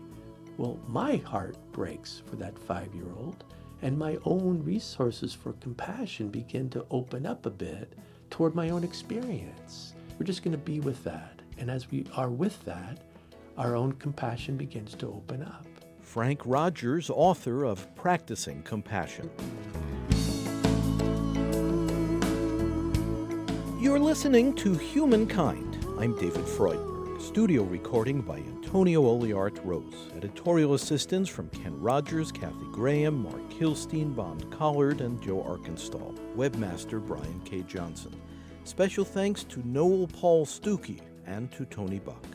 Well, 0.58 0.80
my 0.88 1.18
heart 1.18 1.58
breaks 1.72 2.22
for 2.28 2.36
that 2.38 2.58
five 2.58 2.94
year 2.94 3.12
old, 3.18 3.44
and 3.84 3.98
my 3.98 4.18
own 4.24 4.64
resources 4.64 5.34
for 5.34 5.52
compassion 5.54 6.30
begin 6.30 6.70
to 6.70 6.86
open 6.90 7.26
up 7.26 7.46
a 7.46 7.50
bit 7.50 7.92
toward 8.30 8.56
my 8.56 8.70
own 8.70 8.82
experience. 8.82 9.94
We're 10.18 10.26
just 10.26 10.42
going 10.42 10.54
to 10.54 10.58
be 10.58 10.80
with 10.80 11.04
that. 11.04 11.42
And 11.58 11.70
as 11.70 11.92
we 11.92 12.06
are 12.16 12.30
with 12.30 12.64
that, 12.64 13.00
our 13.58 13.76
own 13.76 13.92
compassion 13.94 14.56
begins 14.56 14.96
to 14.96 15.08
open 15.08 15.44
up. 15.44 15.68
Frank 16.02 16.40
Rogers, 16.46 17.10
author 17.10 17.66
of 17.66 17.94
Practicing 17.96 18.64
Compassion. 18.64 19.30
You're 23.80 24.00
listening 24.00 24.56
to 24.56 24.76
Humankind. 24.76 25.86
I'm 26.00 26.18
David 26.18 26.46
Freudberg. 26.46 27.22
Studio 27.22 27.64
recording 27.64 28.22
by 28.22 28.38
Antonio 28.74 29.04
Oliart 29.04 29.64
Rose. 29.64 30.10
Editorial 30.16 30.74
assistance 30.74 31.30
from 31.30 31.48
Ken 31.50 31.80
Rogers, 31.80 32.32
Kathy 32.32 32.66
Graham, 32.72 33.22
Mark 33.22 33.48
Kilstein, 33.52 34.16
Bond 34.16 34.52
Collard, 34.52 35.00
and 35.00 35.22
Joe 35.22 35.44
Arkenstall. 35.44 36.18
Webmaster 36.36 37.00
Brian 37.00 37.40
K. 37.46 37.62
Johnson. 37.68 38.20
Special 38.64 39.06
thanks 39.06 39.44
to 39.44 39.62
Noel 39.68 40.08
Paul 40.08 40.48
Stookey 40.48 41.02
and 41.28 41.52
to 41.52 41.66
Tony 41.66 42.00
Buck. 42.00 42.26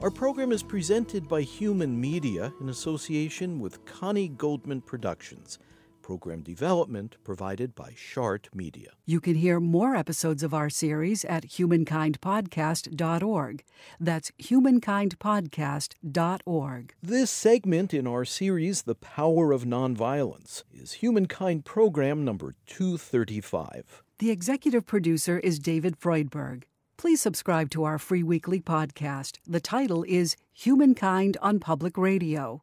Our 0.00 0.10
program 0.10 0.50
is 0.50 0.64
presented 0.64 1.28
by 1.28 1.42
Human 1.42 2.00
Media 2.00 2.52
in 2.60 2.70
association 2.70 3.60
with 3.60 3.84
Connie 3.84 4.30
Goldman 4.30 4.80
Productions. 4.80 5.60
Program 6.08 6.40
development 6.40 7.18
provided 7.22 7.74
by 7.74 7.92
Shart 7.94 8.48
Media. 8.54 8.92
You 9.04 9.20
can 9.20 9.34
hear 9.34 9.60
more 9.60 9.94
episodes 9.94 10.42
of 10.42 10.54
our 10.54 10.70
series 10.70 11.22
at 11.26 11.44
humankindpodcast.org. 11.44 13.64
That's 14.00 14.30
humankindpodcast.org. 14.42 16.94
This 17.02 17.30
segment 17.30 17.92
in 17.92 18.06
our 18.06 18.24
series, 18.24 18.82
The 18.84 18.94
Power 18.94 19.52
of 19.52 19.64
Nonviolence, 19.64 20.62
is 20.72 20.92
Humankind 20.92 21.66
Program 21.66 22.24
number 22.24 22.54
235. 22.64 24.02
The 24.18 24.30
executive 24.30 24.86
producer 24.86 25.38
is 25.38 25.58
David 25.58 26.00
Freudberg. 26.00 26.62
Please 26.96 27.20
subscribe 27.20 27.68
to 27.72 27.84
our 27.84 27.98
free 27.98 28.22
weekly 28.22 28.62
podcast. 28.62 29.40
The 29.46 29.60
title 29.60 30.06
is 30.08 30.36
Humankind 30.54 31.36
on 31.42 31.60
Public 31.60 31.98
Radio. 31.98 32.62